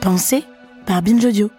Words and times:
Pensée 0.00 0.44
par 0.86 1.02
Binge 1.02 1.26
Audio. 1.26 1.50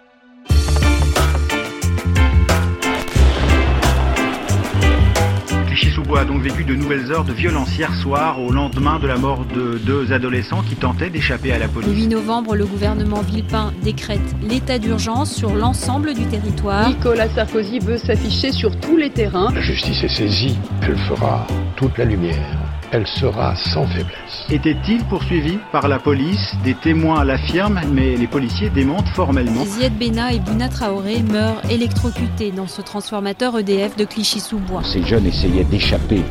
Clichy-sous-Bois 5.66 6.20
a 6.20 6.24
donc 6.24 6.42
vécu 6.42 6.64
de 6.64 6.74
nouvelles 6.74 7.12
heures 7.12 7.24
de 7.24 7.32
violence 7.32 7.76
hier 7.76 7.94
soir 7.94 8.40
au 8.40 8.50
lendemain 8.50 8.98
de 8.98 9.06
la 9.06 9.16
mort 9.16 9.44
de 9.44 9.78
deux 9.78 10.12
adolescents 10.12 10.62
qui 10.62 10.74
tentaient 10.74 11.08
d'échapper 11.08 11.52
à 11.52 11.58
la 11.58 11.66
Le 11.66 11.72
8 11.72 11.80
police. 11.82 12.08
novembre, 12.08 12.56
le 12.56 12.66
gouvernement 12.66 13.20
Villepin 13.22 13.72
décrète 13.82 14.20
l'état 14.42 14.78
d'urgence 14.78 15.32
sur 15.32 15.54
l'ensemble 15.54 16.12
du 16.12 16.24
territoire. 16.26 16.88
Nicolas 16.88 17.28
Sarkozy 17.28 17.78
veut 17.78 17.98
s'afficher 17.98 18.50
sur 18.50 18.78
tous 18.80 18.96
les 18.96 19.10
terrains. 19.10 19.52
La 19.54 19.60
justice 19.60 20.02
est 20.02 20.14
saisie, 20.14 20.58
elle 20.82 20.98
fera 20.98 21.46
toute 21.76 21.96
la 21.96 22.04
lumière, 22.04 22.58
elle 22.92 23.06
sera 23.06 23.56
sans 23.56 23.86
faiblesse. 23.86 24.46
Était-il 24.50 25.02
poursuivi 25.04 25.58
par 25.72 25.88
la 25.88 25.98
police 25.98 26.54
Des 26.62 26.74
témoins 26.74 27.24
l'affirment, 27.24 27.80
mais 27.90 28.16
les 28.16 28.26
policiers 28.26 28.68
démentent 28.68 29.08
formellement. 29.08 29.64
Ziad 29.64 29.96
Bena 29.98 30.32
et 30.32 30.38
Bouna 30.38 30.68
Traoré 30.68 31.22
meurent 31.22 31.62
électrocutés 31.70 32.52
dans 32.52 32.66
ce 32.66 32.82
transformateur 32.82 33.58
EDF 33.58 33.96
de 33.96 34.04
Clichy-sous-Bois. 34.04 34.82
Ces 34.84 35.02
jeunes 35.02 35.26
essayaient 35.26 35.64
d'échapper 35.64 36.22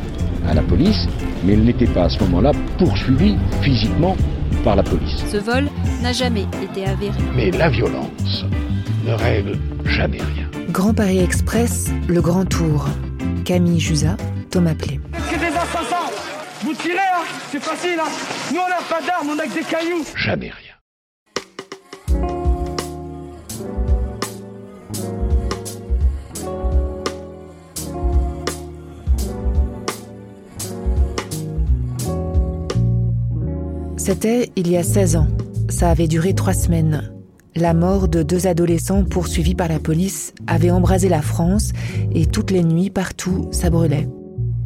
à 0.48 0.54
la 0.54 0.62
police, 0.62 1.08
mais 1.44 1.54
ils 1.54 1.64
n'étaient 1.64 1.86
pas 1.86 2.04
à 2.04 2.08
ce 2.08 2.20
moment-là 2.20 2.52
poursuivis 2.78 3.36
physiquement 3.60 4.16
par 4.62 4.76
la 4.76 4.84
police. 4.84 5.24
Ce 5.30 5.38
vol 5.38 5.68
n'a 6.00 6.12
jamais 6.12 6.46
été 6.62 6.86
avéré. 6.86 7.18
Mais 7.34 7.50
la 7.50 7.70
violence 7.70 8.44
ne 9.04 9.12
règle 9.14 9.58
jamais 9.84 10.18
rien. 10.18 10.46
Grand 10.70 10.94
Paris 10.94 11.18
Express, 11.18 11.90
le 12.06 12.20
Grand 12.20 12.44
Tour. 12.44 12.86
Camille 13.44 13.80
Jusa, 13.80 14.16
Thomas 14.50 14.74
Plé. 14.74 15.00
Tirez, 16.82 16.98
hein 16.98 17.24
C'est 17.50 17.62
facile, 17.62 17.98
hein 17.98 18.10
Nous, 18.52 18.60
on 18.60 18.68
n'a 18.68 18.82
pas 18.88 19.00
d'armes, 19.06 19.30
on 19.30 19.38
a 19.38 19.46
que 19.46 19.54
des 19.54 19.62
cailloux 19.62 20.04
Jamais 20.16 20.50
rien. 20.50 20.72
C'était 33.96 34.50
il 34.56 34.68
y 34.68 34.76
a 34.76 34.82
16 34.82 35.16
ans. 35.16 35.28
Ça 35.68 35.90
avait 35.90 36.08
duré 36.08 36.34
trois 36.34 36.54
semaines. 36.54 37.12
La 37.54 37.72
mort 37.72 38.08
de 38.08 38.22
deux 38.22 38.46
adolescents 38.46 39.04
poursuivis 39.04 39.54
par 39.54 39.68
la 39.68 39.78
police 39.78 40.34
avait 40.46 40.70
embrasé 40.70 41.08
la 41.08 41.22
France 41.22 41.72
et 42.12 42.26
toutes 42.26 42.50
les 42.50 42.64
nuits, 42.64 42.90
partout, 42.90 43.48
ça 43.52 43.70
brûlait. 43.70 44.08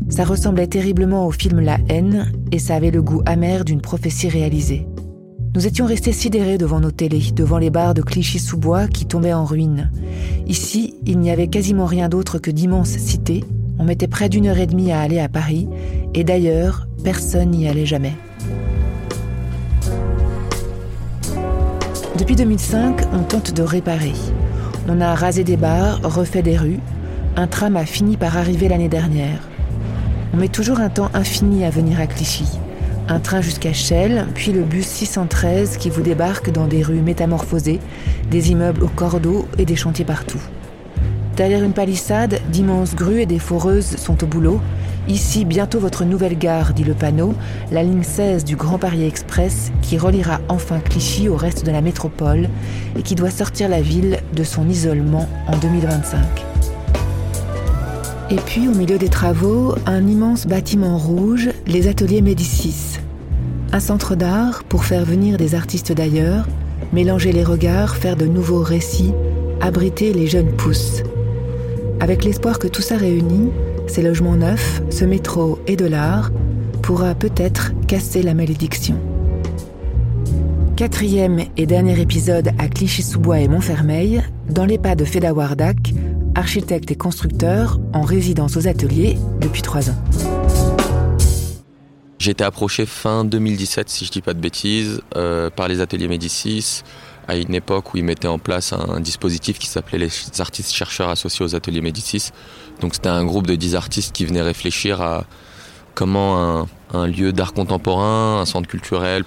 Ça 0.08 0.24
ressemblait 0.24 0.66
terriblement 0.66 1.26
au 1.26 1.30
film 1.30 1.60
La 1.60 1.78
haine 1.88 2.32
et 2.52 2.58
ça 2.58 2.76
avait 2.76 2.90
le 2.90 3.02
goût 3.02 3.22
amer 3.26 3.64
d'une 3.64 3.80
prophétie 3.80 4.28
réalisée. 4.28 4.86
Nous 5.56 5.66
étions 5.66 5.86
restés 5.86 6.12
sidérés 6.12 6.58
devant 6.58 6.80
nos 6.80 6.90
télés, 6.90 7.32
devant 7.34 7.58
les 7.58 7.70
bars 7.70 7.94
de 7.94 8.02
Clichy-sous-Bois 8.02 8.88
qui 8.88 9.06
tombaient 9.06 9.32
en 9.32 9.46
ruine. 9.46 9.90
Ici, 10.46 10.94
il 11.06 11.18
n'y 11.18 11.30
avait 11.30 11.48
quasiment 11.48 11.86
rien 11.86 12.08
d'autre 12.08 12.38
que 12.38 12.50
d'immenses 12.50 12.96
cités. 12.98 13.42
On 13.78 13.84
mettait 13.84 14.06
près 14.06 14.28
d'une 14.28 14.46
heure 14.46 14.58
et 14.58 14.66
demie 14.66 14.92
à 14.92 15.00
aller 15.00 15.18
à 15.18 15.28
Paris 15.28 15.66
et 16.14 16.24
d'ailleurs, 16.24 16.86
personne 17.02 17.52
n'y 17.52 17.66
allait 17.68 17.86
jamais. 17.86 18.12
Depuis 22.18 22.36
2005, 22.36 23.00
on 23.12 23.22
tente 23.22 23.54
de 23.54 23.62
réparer. 23.62 24.12
On 24.88 25.00
a 25.00 25.14
rasé 25.14 25.42
des 25.42 25.56
bars, 25.56 26.00
refait 26.02 26.42
des 26.42 26.56
rues. 26.56 26.80
Un 27.36 27.46
tram 27.46 27.76
a 27.76 27.84
fini 27.84 28.16
par 28.16 28.36
arriver 28.36 28.68
l'année 28.68 28.88
dernière. 28.88 29.40
On 30.36 30.38
met 30.38 30.48
toujours 30.48 30.80
un 30.80 30.90
temps 30.90 31.08
infini 31.14 31.64
à 31.64 31.70
venir 31.70 31.98
à 31.98 32.06
Clichy. 32.06 32.44
Un 33.08 33.20
train 33.20 33.40
jusqu'à 33.40 33.72
Chelles, 33.72 34.26
puis 34.34 34.52
le 34.52 34.64
bus 34.64 34.86
613 34.86 35.78
qui 35.78 35.88
vous 35.88 36.02
débarque 36.02 36.52
dans 36.52 36.66
des 36.66 36.82
rues 36.82 37.00
métamorphosées, 37.00 37.80
des 38.30 38.50
immeubles 38.50 38.84
au 38.84 38.88
cordeau 38.88 39.48
et 39.56 39.64
des 39.64 39.76
chantiers 39.76 40.04
partout. 40.04 40.42
Derrière 41.38 41.64
une 41.64 41.72
palissade, 41.72 42.38
d'immenses 42.52 42.94
grues 42.94 43.22
et 43.22 43.26
des 43.26 43.38
foreuses 43.38 43.96
sont 43.96 44.22
au 44.22 44.26
boulot. 44.26 44.60
Ici, 45.08 45.46
bientôt 45.46 45.80
votre 45.80 46.04
nouvelle 46.04 46.36
gare, 46.36 46.74
dit 46.74 46.84
le 46.84 46.92
panneau, 46.92 47.32
la 47.72 47.82
ligne 47.82 48.02
16 48.02 48.44
du 48.44 48.56
Grand 48.56 48.76
Paris 48.76 49.06
Express 49.06 49.72
qui 49.80 49.96
reliera 49.96 50.40
enfin 50.50 50.80
Clichy 50.80 51.30
au 51.30 51.36
reste 51.36 51.64
de 51.64 51.70
la 51.70 51.80
métropole 51.80 52.50
et 52.94 53.02
qui 53.02 53.14
doit 53.14 53.30
sortir 53.30 53.70
la 53.70 53.80
ville 53.80 54.18
de 54.34 54.44
son 54.44 54.68
isolement 54.68 55.30
en 55.46 55.56
2025. 55.56 56.55
Et 58.28 58.36
puis, 58.36 58.66
au 58.66 58.72
milieu 58.72 58.98
des 58.98 59.08
travaux, 59.08 59.76
un 59.86 60.04
immense 60.04 60.48
bâtiment 60.48 60.98
rouge, 60.98 61.48
les 61.68 61.86
ateliers 61.86 62.22
Médicis. 62.22 62.98
Un 63.72 63.78
centre 63.78 64.16
d'art 64.16 64.64
pour 64.64 64.84
faire 64.84 65.04
venir 65.04 65.36
des 65.36 65.54
artistes 65.54 65.92
d'ailleurs, 65.92 66.48
mélanger 66.92 67.30
les 67.30 67.44
regards, 67.44 67.94
faire 67.94 68.16
de 68.16 68.26
nouveaux 68.26 68.62
récits, 68.62 69.12
abriter 69.60 70.12
les 70.12 70.26
jeunes 70.26 70.50
pousses. 70.56 71.04
Avec 72.00 72.24
l'espoir 72.24 72.58
que 72.58 72.66
tout 72.66 72.82
ça 72.82 72.96
réuni, 72.96 73.52
ces 73.86 74.02
logements 74.02 74.34
neufs, 74.34 74.82
ce 74.90 75.04
métro 75.04 75.60
et 75.68 75.76
de 75.76 75.86
l'art, 75.86 76.32
pourra 76.82 77.14
peut-être 77.14 77.74
casser 77.86 78.22
la 78.22 78.34
malédiction. 78.34 78.96
Quatrième 80.74 81.42
et 81.56 81.66
dernier 81.66 82.00
épisode 82.00 82.50
à 82.58 82.66
Clichy-sous-Bois 82.66 83.38
et 83.38 83.48
Montfermeil, 83.48 84.22
dans 84.50 84.66
les 84.66 84.78
pas 84.78 84.96
de 84.96 85.04
Feda 85.04 85.32
Wardak, 85.32 85.94
architecte 86.36 86.90
et 86.90 86.96
constructeur 86.96 87.80
en 87.94 88.02
résidence 88.02 88.56
aux 88.56 88.68
ateliers 88.68 89.16
depuis 89.40 89.62
trois 89.62 89.88
ans. 89.88 89.96
J'ai 92.18 92.32
été 92.32 92.44
approché 92.44 92.84
fin 92.84 93.24
2017, 93.24 93.88
si 93.88 94.04
je 94.04 94.10
dis 94.10 94.20
pas 94.20 94.34
de 94.34 94.40
bêtises, 94.40 95.00
euh, 95.16 95.48
par 95.48 95.68
les 95.68 95.80
ateliers 95.80 96.08
Médicis, 96.08 96.82
à 97.26 97.36
une 97.36 97.54
époque 97.54 97.94
où 97.94 97.96
ils 97.96 98.04
mettaient 98.04 98.28
en 98.28 98.38
place 98.38 98.72
un, 98.72 99.00
dispositif 99.00 99.58
qui 99.58 99.66
s'appelait 99.66 99.98
les 99.98 100.10
artistes 100.40 100.72
chercheurs 100.72 101.08
associés 101.08 101.44
aux 101.44 101.54
ateliers 101.54 101.80
Médicis. 101.80 102.30
Donc 102.80 102.94
c'était 102.94 103.08
un 103.08 103.24
groupe 103.24 103.46
de 103.46 103.54
10 103.54 103.74
artistes 103.74 104.14
qui 104.14 104.26
venaient 104.26 104.42
réfléchir 104.42 105.00
à 105.00 105.24
comment 105.94 106.60
un, 106.60 106.66
un 106.92 107.06
lieu 107.06 107.32
d'art 107.32 107.54
contemporain, 107.54 108.40
un 108.40 108.44
centre 108.44 108.68
culturel, 108.68 109.24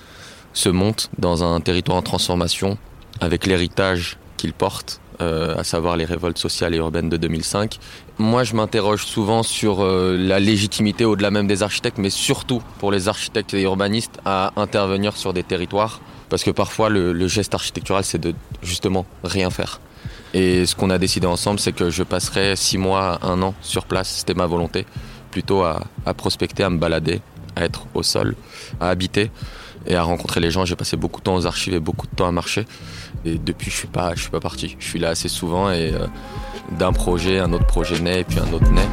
se 0.53 0.69
monte 0.69 1.09
dans 1.17 1.43
un 1.43 1.59
territoire 1.59 1.97
en 1.97 2.01
transformation 2.03 2.77
avec 3.19 3.47
l'héritage 3.47 4.17
qu'il 4.37 4.53
porte, 4.53 5.01
euh, 5.21 5.57
à 5.57 5.63
savoir 5.63 5.97
les 5.97 6.05
révoltes 6.05 6.37
sociales 6.37 6.73
et 6.73 6.77
urbaines 6.77 7.09
de 7.09 7.17
2005. 7.17 7.77
Moi, 8.17 8.43
je 8.43 8.55
m'interroge 8.55 9.05
souvent 9.05 9.43
sur 9.43 9.81
euh, 9.81 10.15
la 10.17 10.39
légitimité 10.39 11.05
au-delà 11.05 11.29
même 11.29 11.47
des 11.47 11.61
architectes, 11.61 11.97
mais 11.97 12.09
surtout 12.09 12.61
pour 12.79 12.91
les 12.91 13.07
architectes 13.07 13.53
et 13.53 13.63
urbanistes 13.63 14.19
à 14.23 14.53
intervenir 14.55 15.17
sur 15.17 15.33
des 15.33 15.43
territoires, 15.43 15.99
parce 16.29 16.43
que 16.43 16.51
parfois 16.51 16.89
le, 16.89 17.27
geste 17.27 17.53
architectural, 17.53 18.03
c'est 18.03 18.17
de 18.17 18.33
justement 18.63 19.05
rien 19.23 19.49
faire. 19.49 19.81
Et 20.33 20.65
ce 20.65 20.75
qu'on 20.75 20.89
a 20.89 20.97
décidé 20.97 21.27
ensemble, 21.27 21.59
c'est 21.59 21.73
que 21.73 21.89
je 21.89 22.03
passerai 22.03 22.55
six 22.55 22.77
mois, 22.77 23.19
un 23.21 23.41
an 23.41 23.53
sur 23.61 23.85
place, 23.85 24.09
c'était 24.19 24.35
ma 24.35 24.45
volonté, 24.45 24.85
plutôt 25.31 25.63
à 25.63 26.13
prospecter, 26.15 26.63
à 26.63 26.69
me 26.69 26.77
balader, 26.77 27.21
à 27.55 27.65
être 27.65 27.87
au 27.93 28.03
sol, 28.03 28.35
à 28.79 28.89
habiter 28.89 29.31
et 29.89 29.95
à 29.95 30.03
rencontrer 30.03 30.39
les 30.39 30.51
gens. 30.51 30.65
J'ai 30.65 30.75
passé 30.75 30.95
beaucoup 30.95 31.19
de 31.19 31.25
temps 31.25 31.35
aux 31.35 31.45
archives 31.45 31.73
et 31.73 31.79
beaucoup 31.79 32.07
de 32.07 32.15
temps 32.15 32.27
à 32.27 32.31
marcher. 32.31 32.65
Et 33.25 33.37
depuis, 33.37 33.69
je 33.69 33.75
suis 33.75 33.89
suis 34.15 34.29
pas 34.29 34.39
parti. 34.39 34.77
Je 34.79 34.85
suis 34.85 34.99
là 34.99 35.09
assez 35.09 35.27
souvent 35.27 35.71
et 35.71 35.91
euh, 35.93 36.07
d'un 36.77 36.93
projet, 36.93 37.39
un 37.39 37.51
autre 37.51 37.65
projet 37.65 37.99
naît 37.99 38.21
et 38.21 38.23
puis 38.23 38.39
un 38.39 38.53
autre 38.53 38.71
naît. 38.71 38.87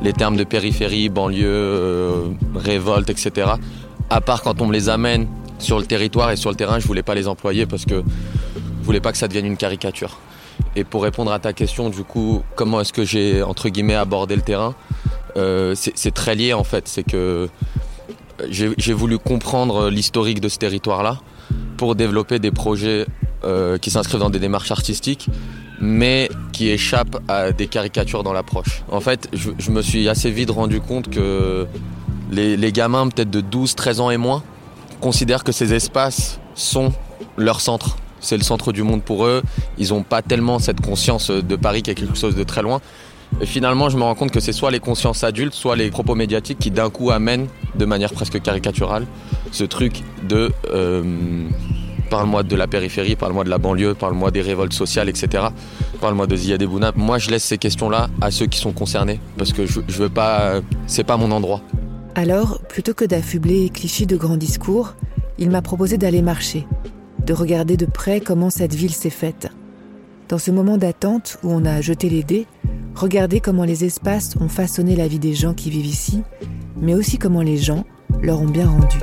Les 0.00 0.12
termes 0.12 0.36
de 0.36 0.44
périphérie, 0.44 1.08
banlieue, 1.08 1.44
euh, 1.44 2.28
révolte, 2.54 3.10
etc. 3.10 3.50
À 4.08 4.20
part 4.20 4.42
quand 4.42 4.62
on 4.62 4.66
me 4.66 4.72
les 4.72 4.88
amène 4.88 5.26
sur 5.58 5.78
le 5.78 5.84
territoire 5.84 6.30
et 6.30 6.36
sur 6.36 6.50
le 6.50 6.56
terrain, 6.56 6.78
je 6.78 6.86
voulais 6.86 7.02
pas 7.02 7.16
les 7.16 7.28
employer 7.28 7.66
parce 7.66 7.84
que 7.84 8.02
je 8.80 8.86
voulais 8.86 9.00
pas 9.00 9.12
que 9.12 9.18
ça 9.18 9.28
devienne 9.28 9.44
une 9.44 9.56
caricature. 9.56 10.18
Et 10.76 10.84
pour 10.84 11.02
répondre 11.02 11.32
à 11.32 11.38
ta 11.38 11.52
question, 11.52 11.90
du 11.90 12.04
coup, 12.04 12.42
comment 12.54 12.80
est-ce 12.80 12.92
que 12.92 13.04
j'ai 13.04 13.42
entre 13.42 13.68
guillemets 13.68 13.94
abordé 13.94 14.36
le 14.36 14.42
terrain 14.42 14.74
euh, 15.36 15.74
C'est 15.74 16.14
très 16.14 16.34
lié 16.34 16.52
en 16.52 16.64
fait. 16.64 16.88
C'est 16.88 17.02
que 17.02 17.48
j'ai 18.48 18.92
voulu 18.92 19.18
comprendre 19.18 19.90
l'historique 19.90 20.40
de 20.40 20.48
ce 20.48 20.58
territoire-là 20.58 21.18
pour 21.76 21.94
développer 21.94 22.38
des 22.38 22.50
projets 22.50 23.06
euh, 23.44 23.78
qui 23.78 23.90
s'inscrivent 23.90 24.20
dans 24.20 24.30
des 24.30 24.38
démarches 24.38 24.70
artistiques, 24.70 25.28
mais 25.80 26.28
qui 26.52 26.68
échappent 26.68 27.18
à 27.28 27.52
des 27.52 27.66
caricatures 27.66 28.22
dans 28.22 28.32
l'approche. 28.32 28.82
En 28.90 29.00
fait, 29.00 29.28
je, 29.32 29.70
me 29.70 29.82
suis 29.82 30.08
assez 30.08 30.30
vite 30.30 30.50
rendu 30.50 30.80
compte 30.80 31.08
que 31.10 31.66
les 32.30 32.72
gamins, 32.72 33.08
peut-être 33.08 33.30
de 33.30 33.40
12, 33.40 33.74
13 33.74 34.00
ans 34.00 34.10
et 34.10 34.16
moins, 34.16 34.42
considèrent 35.00 35.44
que 35.44 35.52
ces 35.52 35.74
espaces 35.74 36.40
sont 36.54 36.92
leur 37.36 37.60
centre 37.60 37.96
c'est 38.20 38.36
le 38.36 38.42
centre 38.42 38.72
du 38.72 38.82
monde 38.82 39.02
pour 39.02 39.26
eux. 39.26 39.42
Ils 39.78 39.90
n'ont 39.90 40.02
pas 40.02 40.22
tellement 40.22 40.58
cette 40.58 40.80
conscience 40.80 41.30
de 41.30 41.56
Paris 41.56 41.82
qui 41.82 41.90
est 41.90 41.94
quelque 41.94 42.16
chose 42.16 42.34
de 42.34 42.44
très 42.44 42.62
loin. 42.62 42.80
Et 43.40 43.46
finalement, 43.46 43.88
je 43.88 43.96
me 43.96 44.02
rends 44.02 44.14
compte 44.14 44.30
que 44.30 44.40
c'est 44.40 44.52
soit 44.52 44.70
les 44.70 44.80
consciences 44.80 45.22
adultes, 45.22 45.54
soit 45.54 45.76
les 45.76 45.90
propos 45.90 46.14
médiatiques 46.14 46.58
qui 46.58 46.70
d'un 46.70 46.90
coup 46.90 47.10
amènent, 47.10 47.46
de 47.76 47.84
manière 47.84 48.12
presque 48.12 48.40
caricaturale, 48.40 49.06
ce 49.52 49.64
truc 49.64 50.02
de 50.28 50.50
euh, 50.72 51.48
parle-moi 52.08 52.42
de 52.42 52.56
la 52.56 52.66
périphérie, 52.66 53.16
parle-moi 53.16 53.44
de 53.44 53.50
la 53.50 53.58
banlieue, 53.58 53.94
parle-moi 53.94 54.30
des 54.30 54.40
révoltes 54.40 54.72
sociales, 54.72 55.08
etc. 55.08 55.44
Parle-moi 56.00 56.26
de 56.26 56.34
Ziyad 56.34 56.62
Bouna. 56.64 56.92
Moi, 56.96 57.18
je 57.18 57.30
laisse 57.30 57.44
ces 57.44 57.58
questions-là 57.58 58.08
à 58.20 58.30
ceux 58.30 58.46
qui 58.46 58.58
sont 58.58 58.72
concernés, 58.72 59.20
parce 59.36 59.52
que 59.52 59.66
je, 59.66 59.80
veux 59.80 60.08
pas, 60.08 60.60
c'est 60.86 61.04
pas 61.04 61.16
mon 61.16 61.30
endroit. 61.30 61.60
Alors, 62.14 62.60
plutôt 62.68 62.94
que 62.94 63.04
d'affubler 63.04 63.68
Clichy 63.68 64.06
de 64.06 64.16
grands 64.16 64.36
discours, 64.36 64.94
il 65.38 65.50
m'a 65.50 65.62
proposé 65.62 65.98
d'aller 65.98 66.22
marcher, 66.22 66.66
de 67.28 67.34
regarder 67.34 67.76
de 67.76 67.84
près 67.84 68.22
comment 68.22 68.48
cette 68.48 68.74
ville 68.74 68.94
s'est 68.94 69.10
faite. 69.10 69.48
Dans 70.30 70.38
ce 70.38 70.50
moment 70.50 70.78
d'attente 70.78 71.36
où 71.42 71.52
on 71.52 71.66
a 71.66 71.82
jeté 71.82 72.08
les 72.08 72.22
dés, 72.22 72.46
regarder 72.94 73.40
comment 73.40 73.64
les 73.64 73.84
espaces 73.84 74.34
ont 74.40 74.48
façonné 74.48 74.96
la 74.96 75.08
vie 75.08 75.18
des 75.18 75.34
gens 75.34 75.52
qui 75.52 75.68
vivent 75.68 75.84
ici, 75.84 76.22
mais 76.80 76.94
aussi 76.94 77.18
comment 77.18 77.42
les 77.42 77.58
gens 77.58 77.84
leur 78.22 78.40
ont 78.40 78.46
bien 78.46 78.66
rendu. 78.66 78.96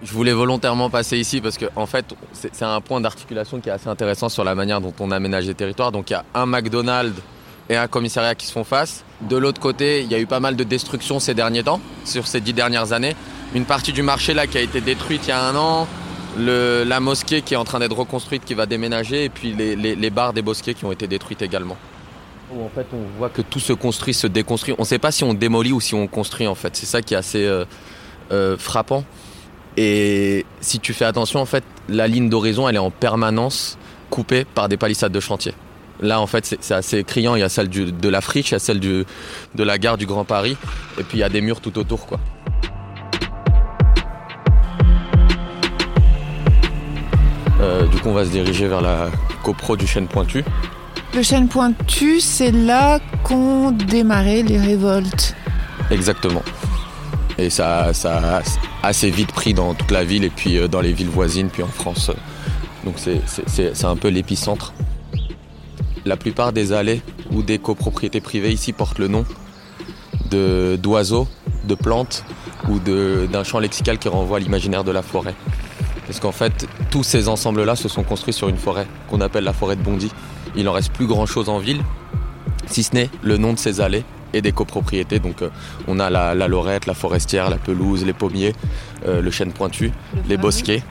Je 0.00 0.12
voulais 0.12 0.32
volontairement 0.32 0.90
passer 0.90 1.18
ici 1.18 1.40
parce 1.40 1.58
que 1.58 1.66
en 1.74 1.86
fait 1.86 2.14
c'est 2.32 2.62
un 2.62 2.80
point 2.80 3.00
d'articulation 3.00 3.58
qui 3.58 3.68
est 3.68 3.72
assez 3.72 3.88
intéressant 3.88 4.28
sur 4.28 4.44
la 4.44 4.54
manière 4.54 4.80
dont 4.80 4.94
on 5.00 5.10
aménage 5.10 5.48
les 5.48 5.54
territoires. 5.54 5.90
Donc 5.90 6.10
il 6.10 6.12
y 6.12 6.16
a 6.16 6.24
un 6.34 6.46
McDonald's 6.46 7.20
et 7.68 7.76
un 7.76 7.88
commissariat 7.88 8.36
qui 8.36 8.46
se 8.46 8.52
font 8.52 8.64
face. 8.64 9.04
De 9.22 9.36
l'autre 9.36 9.60
côté, 9.60 10.02
il 10.02 10.10
y 10.10 10.14
a 10.14 10.20
eu 10.20 10.26
pas 10.26 10.40
mal 10.40 10.54
de 10.54 10.62
destruction 10.62 11.18
ces 11.18 11.34
derniers 11.34 11.64
temps, 11.64 11.80
sur 12.04 12.28
ces 12.28 12.40
dix 12.40 12.52
dernières 12.52 12.92
années. 12.92 13.16
Une 13.54 13.64
partie 13.64 13.92
du 13.92 14.02
marché 14.02 14.32
là 14.32 14.46
qui 14.46 14.58
a 14.58 14.60
été 14.60 14.80
détruite 14.80 15.22
il 15.26 15.30
y 15.30 15.32
a 15.32 15.42
un 15.42 15.56
an, 15.56 15.88
la 16.38 17.00
mosquée 17.00 17.42
qui 17.42 17.54
est 17.54 17.56
en 17.56 17.64
train 17.64 17.80
d'être 17.80 17.96
reconstruite, 17.96 18.44
qui 18.44 18.54
va 18.54 18.66
déménager, 18.66 19.24
et 19.24 19.28
puis 19.28 19.52
les, 19.52 19.74
les, 19.76 20.10
bars 20.10 20.32
des 20.32 20.42
bosquets 20.42 20.74
qui 20.74 20.84
ont 20.84 20.92
été 20.92 21.06
détruites 21.06 21.42
également. 21.42 21.76
En 22.52 22.68
fait 22.74 22.86
on 22.92 23.18
voit 23.18 23.28
que 23.28 23.42
tout 23.42 23.60
se 23.60 23.72
construit, 23.72 24.14
se 24.14 24.26
déconstruit. 24.26 24.74
On 24.78 24.82
ne 24.82 24.86
sait 24.86 24.98
pas 24.98 25.12
si 25.12 25.24
on 25.24 25.34
démolit 25.34 25.72
ou 25.72 25.80
si 25.80 25.94
on 25.94 26.06
construit 26.06 26.46
en 26.46 26.54
fait. 26.54 26.76
C'est 26.76 26.86
ça 26.86 27.02
qui 27.02 27.14
est 27.14 27.16
assez 27.16 27.44
euh, 27.44 27.64
euh, 28.32 28.56
frappant. 28.56 29.04
Et 29.76 30.44
si 30.60 30.80
tu 30.80 30.92
fais 30.92 31.04
attention, 31.04 31.40
en 31.40 31.46
fait, 31.46 31.64
la 31.88 32.08
ligne 32.08 32.28
d'horizon, 32.28 32.68
elle 32.68 32.74
est 32.74 32.78
en 32.78 32.90
permanence 32.90 33.78
coupée 34.10 34.44
par 34.44 34.68
des 34.68 34.76
palissades 34.76 35.12
de 35.12 35.20
chantier. 35.20 35.54
Là, 36.00 36.20
en 36.20 36.26
fait, 36.26 36.56
c'est 36.60 36.74
assez 36.74 37.04
criant. 37.04 37.36
Il 37.36 37.40
y 37.40 37.44
a 37.44 37.48
celle 37.48 37.68
de 37.68 38.08
la 38.08 38.20
friche, 38.20 38.50
il 38.50 38.52
y 38.52 38.56
a 38.56 38.58
celle 38.58 38.80
de 38.80 39.04
la 39.54 39.78
gare 39.78 39.96
du 39.96 40.06
Grand 40.06 40.24
Paris, 40.24 40.56
et 40.98 41.04
puis 41.04 41.18
il 41.18 41.20
y 41.20 41.24
a 41.24 41.28
des 41.28 41.40
murs 41.40 41.60
tout 41.60 41.78
autour, 41.78 42.06
quoi. 42.06 42.18
Euh, 47.60 47.86
du 47.86 47.98
coup, 47.98 48.08
on 48.08 48.14
va 48.14 48.24
se 48.24 48.30
diriger 48.30 48.68
vers 48.68 48.80
la 48.80 49.10
copro 49.42 49.76
du 49.76 49.86
chêne 49.86 50.06
pointu. 50.06 50.44
Le 51.14 51.22
chêne 51.22 51.48
pointu, 51.48 52.20
c'est 52.20 52.52
là 52.52 53.00
qu'ont 53.22 53.70
démarré 53.70 54.42
les 54.42 54.58
révoltes. 54.58 55.34
Exactement. 55.90 56.42
Et 57.36 57.50
ça, 57.50 57.92
ça 57.92 58.38
a 58.38 58.42
assez 58.82 59.10
vite 59.10 59.32
pris 59.32 59.54
dans 59.54 59.74
toute 59.74 59.90
la 59.90 60.04
ville 60.04 60.24
et 60.24 60.30
puis 60.30 60.56
euh, 60.56 60.68
dans 60.68 60.80
les 60.80 60.92
villes 60.92 61.08
voisines, 61.08 61.50
puis 61.50 61.62
en 61.62 61.68
France. 61.68 62.10
Donc 62.84 62.94
c'est 62.98 63.84
un 63.84 63.96
peu 63.96 64.08
l'épicentre. 64.08 64.72
La 66.06 66.16
plupart 66.16 66.52
des 66.52 66.72
allées 66.72 67.02
ou 67.30 67.42
des 67.42 67.58
copropriétés 67.58 68.20
privées 68.20 68.52
ici 68.52 68.72
portent 68.72 68.98
le 68.98 69.08
nom 69.08 69.24
d'oiseaux, 70.30 71.28
de, 71.64 71.68
de, 71.68 71.74
plantes 71.74 72.24
ou 72.68 72.78
d'un 72.78 73.44
champ 73.44 73.58
lexical 73.58 73.98
qui 73.98 74.08
renvoie 74.08 74.38
à 74.38 74.40
l'imaginaire 74.40 74.84
de 74.84 74.92
la 74.92 75.02
forêt. 75.02 75.34
Parce 76.10 76.18
qu'en 76.18 76.32
fait, 76.32 76.66
tous 76.90 77.04
ces 77.04 77.28
ensembles-là 77.28 77.76
se 77.76 77.88
sont 77.88 78.02
construits 78.02 78.34
sur 78.34 78.48
une 78.48 78.56
forêt 78.56 78.88
qu'on 79.08 79.20
appelle 79.20 79.44
la 79.44 79.52
forêt 79.52 79.76
de 79.76 79.80
Bondy. 79.80 80.10
Il 80.56 80.64
n'en 80.64 80.72
reste 80.72 80.92
plus 80.92 81.06
grand-chose 81.06 81.48
en 81.48 81.60
ville, 81.60 81.82
si 82.66 82.82
ce 82.82 82.96
n'est 82.96 83.08
le 83.22 83.36
nom 83.36 83.52
de 83.52 83.60
ces 83.60 83.80
allées 83.80 84.02
et 84.32 84.42
des 84.42 84.50
copropriétés. 84.50 85.20
Donc 85.20 85.40
euh, 85.40 85.50
on 85.86 86.00
a 86.00 86.10
la, 86.10 86.34
la, 86.34 86.48
lorette, 86.48 86.86
la 86.86 86.94
forestière, 86.94 87.48
la 87.48 87.58
pelouse, 87.58 88.04
les 88.04 88.12
pommiers, 88.12 88.56
euh, 89.06 89.22
le 89.22 89.30
chêne 89.30 89.52
pointu, 89.52 89.92
le 90.16 90.30
les 90.30 90.36
bosquets. 90.36 90.82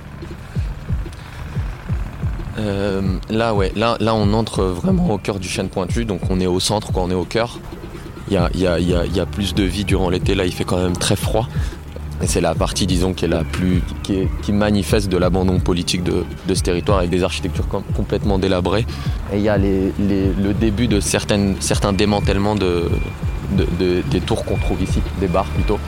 Euh, 2.57 3.01
là, 3.29 3.53
ouais, 3.53 3.73
là, 3.75 3.97
là, 3.99 4.15
on 4.15 4.31
entre 4.31 4.63
vraiment 4.63 5.09
au 5.09 5.17
cœur 5.17 5.39
du 5.39 5.49
chêne 5.49 5.67
pointu, 5.67 6.05
donc 6.05 6.21
on 6.29 6.39
est 6.39 6.47
au 6.47 6.61
centre 6.61 6.93
quand 6.93 7.03
on 7.03 7.11
est 7.11 7.13
au 7.13 7.25
cœur. 7.25 7.59
Il 8.29 8.35
y 8.35 8.37
a, 8.37 8.49
y, 8.55 8.65
a, 8.67 8.79
y, 8.79 8.93
a, 8.95 9.05
y 9.05 9.19
a, 9.19 9.25
plus 9.25 9.53
de 9.53 9.63
vie 9.63 9.83
durant 9.83 10.09
l'été, 10.09 10.33
là 10.33 10.45
il 10.45 10.53
fait 10.53 10.63
quand 10.63 10.77
même 10.77 10.95
très 10.95 11.17
froid. 11.17 11.49
C'est 12.25 12.41
la 12.41 12.53
partie, 12.53 12.85
disons, 12.85 13.13
qui 13.13 13.25
est 13.25 13.29
la 13.29 13.43
plus, 13.43 13.81
qui, 14.03 14.15
est, 14.15 14.27
qui 14.41 14.51
manifeste 14.51 15.09
de 15.09 15.17
l'abandon 15.17 15.59
politique 15.59 16.03
de, 16.03 16.25
ce 16.53 16.61
territoire 16.61 16.99
avec 16.99 17.09
des 17.09 17.23
architectures 17.23 17.67
com 17.67 17.81
complètement 17.95 18.37
délabrées. 18.37 18.85
Et 19.33 19.37
il 19.37 19.41
y 19.41 19.49
a 19.49 19.57
le 19.57 20.53
début 20.53 20.87
de 20.87 20.99
certains 20.99 21.93
démantèlements 21.93 22.55
de, 22.55 22.89
des 24.11 24.21
tours 24.21 24.43
qu'on 24.45 24.57
trouve 24.57 24.81
ici, 24.81 25.01
des 25.19 25.27
bars 25.27 25.47
plutôt. 25.47 25.79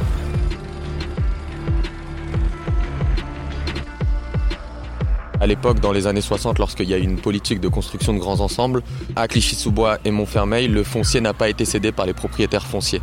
À 5.41 5.47
l'époque, 5.47 5.79
dans 5.79 5.91
les 5.91 6.05
années 6.05 6.21
60, 6.21 6.59
lorsqu'il 6.59 6.87
y 6.87 6.93
a 6.93 6.99
eu 6.99 7.01
une 7.01 7.17
politique 7.17 7.59
de 7.59 7.67
construction 7.67 8.13
de 8.13 8.19
grands 8.19 8.41
ensembles, 8.41 8.83
à 9.15 9.27
Clichy-sous-Bois 9.27 9.97
et 10.05 10.11
Montfermeil, 10.11 10.67
le 10.67 10.83
foncier 10.83 11.19
n'a 11.19 11.33
pas 11.33 11.49
été 11.49 11.65
cédé 11.65 11.91
par 11.91 12.05
les 12.05 12.13
propriétaires 12.13 12.67
fonciers. 12.67 13.01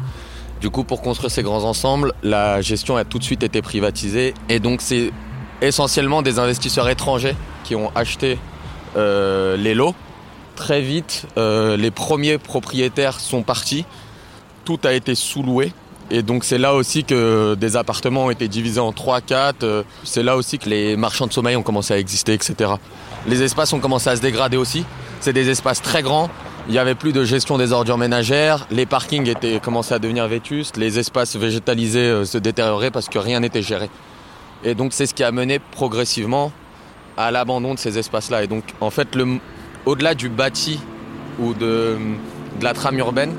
Du 0.61 0.71
coup, 0.71 0.83
pour 0.83 1.03
construire 1.03 1.31
ces 1.31 1.43
grands 1.43 1.65
ensembles, 1.65 2.13
la 2.23 2.61
gestion 2.61 2.97
a 2.97 3.05
tout 3.05 3.19
de 3.19 3.25
suite 3.25 3.43
été 3.45 3.63
privatisée. 3.63 4.35
Et 4.49 4.59
donc, 4.59 4.81
c'est 4.83 5.13
essentiellement 5.61 6.21
des 6.23 6.39
investisseurs 6.39 6.89
étrangers 6.89 7.37
qui 7.63 7.77
ont 7.77 7.93
acheté 7.95 8.39
euh, 8.97 9.57
les 9.57 9.75
lots. 9.75 9.95
Très 10.57 10.81
vite, 10.81 11.27
euh, 11.37 11.77
les 11.77 11.93
premiers 11.93 12.39
propriétaires 12.39 13.21
sont 13.21 13.43
partis. 13.43 13.85
Tout 14.65 14.81
a 14.83 14.93
été 14.93 15.15
sous-loué. 15.15 15.73
Et 16.11 16.23
donc, 16.23 16.43
c'est 16.43 16.59
là 16.59 16.75
aussi 16.75 17.05
que 17.05 17.55
des 17.55 17.77
appartements 17.77 18.25
ont 18.25 18.31
été 18.31 18.49
divisés 18.49 18.81
en 18.81 18.93
3, 18.93 19.21
4. 19.21 19.85
C'est 20.03 20.23
là 20.25 20.37
aussi 20.37 20.59
que 20.59 20.69
les 20.69 20.97
marchands 20.97 21.29
de 21.29 21.33
sommeil 21.33 21.55
ont 21.55 21.63
commencé 21.63 21.95
à 21.95 21.99
exister, 21.99 22.33
etc. 22.33 22.73
Les 23.29 23.43
espaces 23.43 23.73
ont 23.73 23.81
commencé 23.81 24.11
à 24.11 24.17
se 24.17 24.23
dégrader 24.23 24.57
aussi. 24.57 24.85
C'est 25.21 25.33
des 25.33 25.51
espaces 25.51 25.83
très 25.83 26.03
grands. 26.03 26.31
Il 26.69 26.73
n'y 26.73 26.79
avait 26.79 26.95
plus 26.95 27.15
de 27.15 27.25
gestion 27.25 27.57
des 27.57 27.73
ordures 27.73 27.97
ménagères, 27.97 28.67
les 28.71 28.85
parkings 28.85 29.27
étaient 29.27 29.59
commencés 29.59 29.95
à 29.95 29.99
devenir 29.99 30.29
vétustes, 30.29 30.77
les 30.77 30.99
espaces 30.99 31.35
végétalisés 31.35 32.11
euh, 32.11 32.25
se 32.27 32.37
détérioraient 32.37 32.91
parce 32.91 33.09
que 33.09 33.19
rien 33.19 33.41
n'était 33.41 33.63
géré. 33.63 33.89
Et 34.65 34.75
donc 34.75 34.93
c'est 34.93 35.07
ce 35.07 35.15
qui 35.15 35.25
a 35.25 35.33
mené 35.33 35.61
progressivement 35.61 36.53
à 37.17 37.31
l'abandon 37.31 37.73
de 37.73 37.79
ces 37.79 37.97
espaces-là. 37.97 38.45
Et 38.45 38.49
donc 38.49 38.65
en 38.83 38.91
fait, 38.91 39.09
au-delà 39.87 40.15
du 40.15 40.29
bâti 40.29 40.79
ou 41.39 41.55
de, 41.55 41.97
de 42.61 42.65
la 42.65 42.75
trame 42.75 42.99
urbaine, 42.99 43.35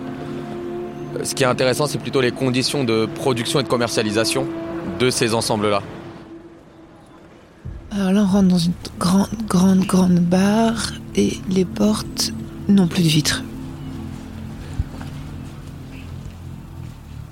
ce 1.23 1.35
qui 1.35 1.43
est 1.43 1.47
intéressant, 1.47 1.85
c'est 1.85 1.99
plutôt 1.99 2.21
les 2.21 2.31
conditions 2.31 2.83
de 2.83 3.05
production 3.05 3.59
et 3.59 3.63
de 3.63 3.67
commercialisation 3.67 4.47
de 4.99 5.11
ces 5.11 5.35
ensembles-là. 5.35 5.83
Alors 7.91 8.11
là, 8.11 8.21
on 8.23 8.25
rentre 8.25 8.47
dans 8.47 8.57
une 8.57 8.73
grande, 8.97 9.29
grande, 9.47 9.79
grande 9.85 10.19
barre 10.19 10.93
et 11.15 11.37
les 11.49 11.65
portes 11.65 12.33
non 12.69 12.87
plus 12.87 13.03
de 13.03 13.07
vitres. 13.07 13.43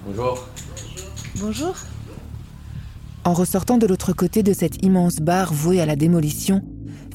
Bonjour. 0.05 0.47
Bonjour. 1.39 1.75
En 3.23 3.33
ressortant 3.33 3.77
de 3.77 3.85
l'autre 3.85 4.13
côté 4.13 4.41
de 4.41 4.53
cette 4.53 4.83
immense 4.83 5.17
barre 5.17 5.53
vouée 5.53 5.79
à 5.79 5.85
la 5.85 5.95
démolition, 5.95 6.63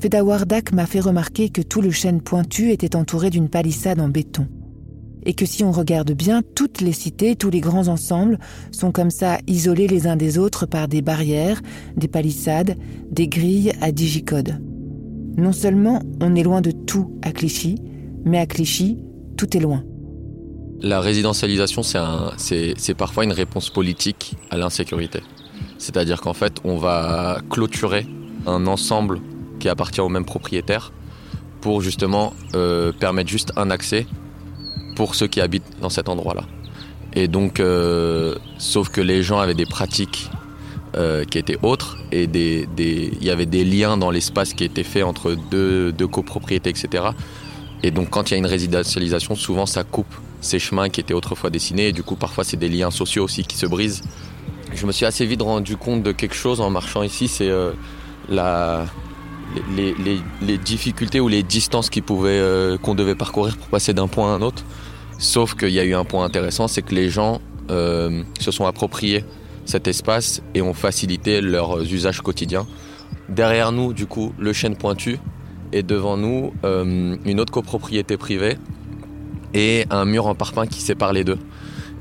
Feda 0.00 0.22
Wardak 0.22 0.72
m'a 0.72 0.86
fait 0.86 1.00
remarquer 1.00 1.48
que 1.48 1.62
tout 1.62 1.80
le 1.80 1.90
chêne 1.90 2.20
pointu 2.20 2.70
était 2.70 2.96
entouré 2.96 3.30
d'une 3.30 3.48
palissade 3.48 4.00
en 4.00 4.08
béton. 4.08 4.46
Et 5.24 5.34
que 5.34 5.46
si 5.46 5.64
on 5.64 5.72
regarde 5.72 6.12
bien, 6.12 6.42
toutes 6.54 6.80
les 6.80 6.92
cités, 6.92 7.36
tous 7.36 7.50
les 7.50 7.60
grands 7.60 7.88
ensembles 7.88 8.38
sont 8.72 8.92
comme 8.92 9.10
ça 9.10 9.38
isolés 9.46 9.86
les 9.86 10.06
uns 10.06 10.16
des 10.16 10.38
autres 10.38 10.66
par 10.66 10.88
des 10.88 11.02
barrières, 11.02 11.62
des 11.96 12.08
palissades, 12.08 12.76
des 13.10 13.28
grilles 13.28 13.72
à 13.80 13.90
digicodes. 13.92 14.60
Non 15.36 15.52
seulement 15.52 16.02
on 16.20 16.34
est 16.34 16.42
loin 16.42 16.60
de 16.60 16.72
tout 16.72 17.18
à 17.22 17.32
Clichy, 17.32 17.76
mais 18.24 18.38
à 18.38 18.46
Clichy, 18.46 18.98
tout 19.36 19.56
est 19.56 19.60
loin. 19.60 19.84
La 20.80 21.00
résidentialisation, 21.00 21.82
c'est 21.82 22.94
parfois 22.96 23.24
une 23.24 23.32
réponse 23.32 23.70
politique 23.70 24.34
à 24.50 24.56
l'insécurité. 24.56 25.20
C'est-à-dire 25.78 26.20
qu'en 26.20 26.32
fait, 26.32 26.60
on 26.64 26.76
va 26.76 27.38
clôturer 27.50 28.06
un 28.46 28.66
ensemble 28.66 29.20
qui 29.60 29.68
appartient 29.68 30.00
au 30.00 30.08
même 30.08 30.24
propriétaire 30.24 30.92
pour 31.60 31.80
justement 31.80 32.34
euh, 32.54 32.92
permettre 32.92 33.30
juste 33.30 33.52
un 33.56 33.70
accès 33.70 34.06
pour 34.96 35.14
ceux 35.14 35.28
qui 35.28 35.40
habitent 35.40 35.80
dans 35.80 35.88
cet 35.88 36.08
endroit-là. 36.08 36.42
Et 37.14 37.28
donc, 37.28 37.60
euh, 37.60 38.34
sauf 38.58 38.88
que 38.88 39.00
les 39.00 39.22
gens 39.22 39.38
avaient 39.38 39.54
des 39.54 39.66
pratiques 39.66 40.30
euh, 40.96 41.24
qui 41.24 41.38
étaient 41.38 41.58
autres 41.62 41.98
et 42.10 42.24
il 42.24 43.24
y 43.24 43.30
avait 43.30 43.46
des 43.46 43.64
liens 43.64 43.96
dans 43.96 44.10
l'espace 44.10 44.52
qui 44.52 44.64
étaient 44.64 44.82
faits 44.82 45.04
entre 45.04 45.36
deux 45.50 45.92
copropriétés, 46.08 46.70
etc. 46.70 47.04
Et 47.82 47.90
donc 47.90 48.10
quand 48.10 48.30
il 48.30 48.32
y 48.32 48.34
a 48.34 48.38
une 48.38 48.46
résidentialisation, 48.46 49.34
souvent 49.34 49.66
ça 49.66 49.84
coupe 49.84 50.14
ces 50.40 50.58
chemins 50.58 50.88
qui 50.88 51.00
étaient 51.00 51.14
autrefois 51.14 51.50
dessinés 51.50 51.88
et 51.88 51.92
du 51.92 52.02
coup 52.02 52.16
parfois 52.16 52.44
c'est 52.44 52.56
des 52.56 52.68
liens 52.68 52.90
sociaux 52.90 53.24
aussi 53.24 53.44
qui 53.44 53.56
se 53.56 53.66
brisent. 53.66 54.02
Je 54.74 54.86
me 54.86 54.92
suis 54.92 55.04
assez 55.04 55.26
vite 55.26 55.42
rendu 55.42 55.76
compte 55.76 56.02
de 56.02 56.12
quelque 56.12 56.34
chose 56.34 56.60
en 56.60 56.70
marchant 56.70 57.02
ici, 57.02 57.28
c'est 57.28 57.48
euh, 57.48 57.72
les, 58.30 60.58
difficultés 60.58 61.20
ou 61.20 61.28
les 61.28 61.42
distances 61.42 61.90
euh, 62.10 62.78
qu'on 62.78 62.94
devait 62.94 63.14
parcourir 63.14 63.56
pour 63.56 63.68
passer 63.68 63.92
d'un 63.92 64.08
point 64.08 64.32
à 64.32 64.36
un 64.36 64.42
autre. 64.42 64.64
Sauf 65.18 65.54
qu'il 65.54 65.70
y 65.70 65.78
a 65.78 65.84
eu 65.84 65.94
un 65.94 66.04
point 66.04 66.24
intéressant, 66.24 66.68
c'est 66.68 66.82
que 66.82 66.94
les 66.94 67.10
gens 67.10 67.40
euh, 67.70 68.22
se 68.40 68.50
sont 68.50 68.66
appropriés 68.66 69.24
cet 69.64 69.86
espace 69.86 70.42
et 70.54 70.62
ont 70.62 70.74
facilité 70.74 71.40
leurs 71.40 71.80
usages 71.92 72.20
quotidiens. 72.20 72.66
Derrière 73.28 73.72
nous, 73.72 73.92
du 73.92 74.06
coup, 74.06 74.32
le 74.38 74.52
chêne 74.52 74.76
pointu 74.76 75.18
et 75.72 75.82
devant 75.82 76.16
nous, 76.16 76.52
euh, 76.64 77.16
une 77.24 77.40
autre 77.40 77.52
copropriété 77.52 78.16
privée 78.16 78.58
et 79.54 79.84
un 79.90 80.04
mur 80.04 80.26
en 80.26 80.34
parpaing 80.34 80.66
qui 80.66 80.80
sépare 80.80 81.12
les 81.12 81.24
deux. 81.24 81.38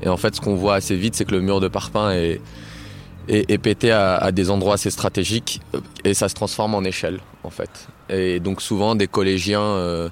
Et 0.02 0.08
en 0.08 0.16
fait, 0.16 0.34
ce 0.34 0.40
qu'on 0.40 0.56
voit 0.56 0.74
assez 0.74 0.96
vite, 0.96 1.14
c'est 1.14 1.24
que 1.24 1.32
le 1.32 1.40
mur 1.40 1.60
de 1.60 1.68
parpaing 1.68 2.10
est, 2.12 2.40
est, 3.28 3.58
pété 3.58 3.92
à, 3.92 4.32
des 4.32 4.50
endroits 4.50 4.74
assez 4.74 4.90
stratégiques 4.90 5.60
euh, 5.74 5.80
et 6.04 6.14
ça 6.14 6.28
se 6.28 6.34
transforme 6.34 6.74
en 6.74 6.82
échelle, 6.82 7.20
en 7.44 7.50
fait. 7.50 7.88
Et 8.08 8.40
donc 8.40 8.60
souvent, 8.60 8.94
des 8.94 9.06
collégiens 9.06 9.60
euh, 9.60 10.08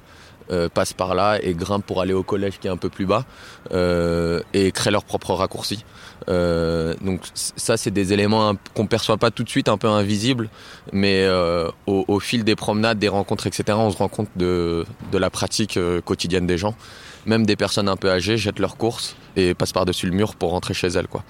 euh, 0.51 0.69
passent 0.69 0.93
par 0.93 1.15
là 1.15 1.39
et 1.43 1.55
grimpent 1.55 1.85
pour 1.85 2.01
aller 2.01 2.13
au 2.13 2.23
collège 2.23 2.59
qui 2.59 2.67
est 2.67 2.71
un 2.71 2.77
peu 2.77 2.89
plus 2.89 3.07
bas 3.07 3.25
et 4.53 4.73
créent 4.73 4.91
leur 4.91 5.05
propre 5.05 5.35
raccourci. 5.35 5.85
donc 6.29 7.21
ça, 7.35 7.77
c'est 7.77 7.91
des 7.91 8.13
éléments 8.13 8.55
qu'on 8.75 8.87
perçoit 8.87 9.17
pas 9.17 9.31
tout 9.31 9.45
de 9.45 9.49
suite, 9.49 9.69
un 9.69 9.79
peu 9.79 9.89
invisibles, 9.89 10.49
mais 10.93 11.29
au, 11.87 12.21
fil 12.21 12.45
des 12.45 12.57
promenades, 12.57 12.99
des 12.99 13.09
rencontres, 13.09 13.47
etc., 13.47 13.65
on 13.77 13.91
se 13.91 13.97
rend 13.97 14.09
compte 14.09 14.31
de, 14.37 14.85
de 15.13 15.19
la 15.19 15.31
pratique 15.31 15.79
quotidienne 16.05 16.47
des 16.47 16.59
gens 16.59 16.75
même 17.27 17.47
des 17.47 17.57
personnes 17.57 17.89
un 17.89 17.97
peu 17.97 18.11
âgées 18.11 18.37
jettent 18.37 18.59
leurs 18.59 18.77
courses 18.77 19.17
et 19.37 19.55
passent 19.55 19.73
par-dessus 19.73 20.07
le 20.07 20.13
mur 20.13 20.35
pour 20.37 20.51
rentrer 20.51 20.75
chez 20.75 20.89
elles. 20.89 21.09
Quoi. 21.09 21.23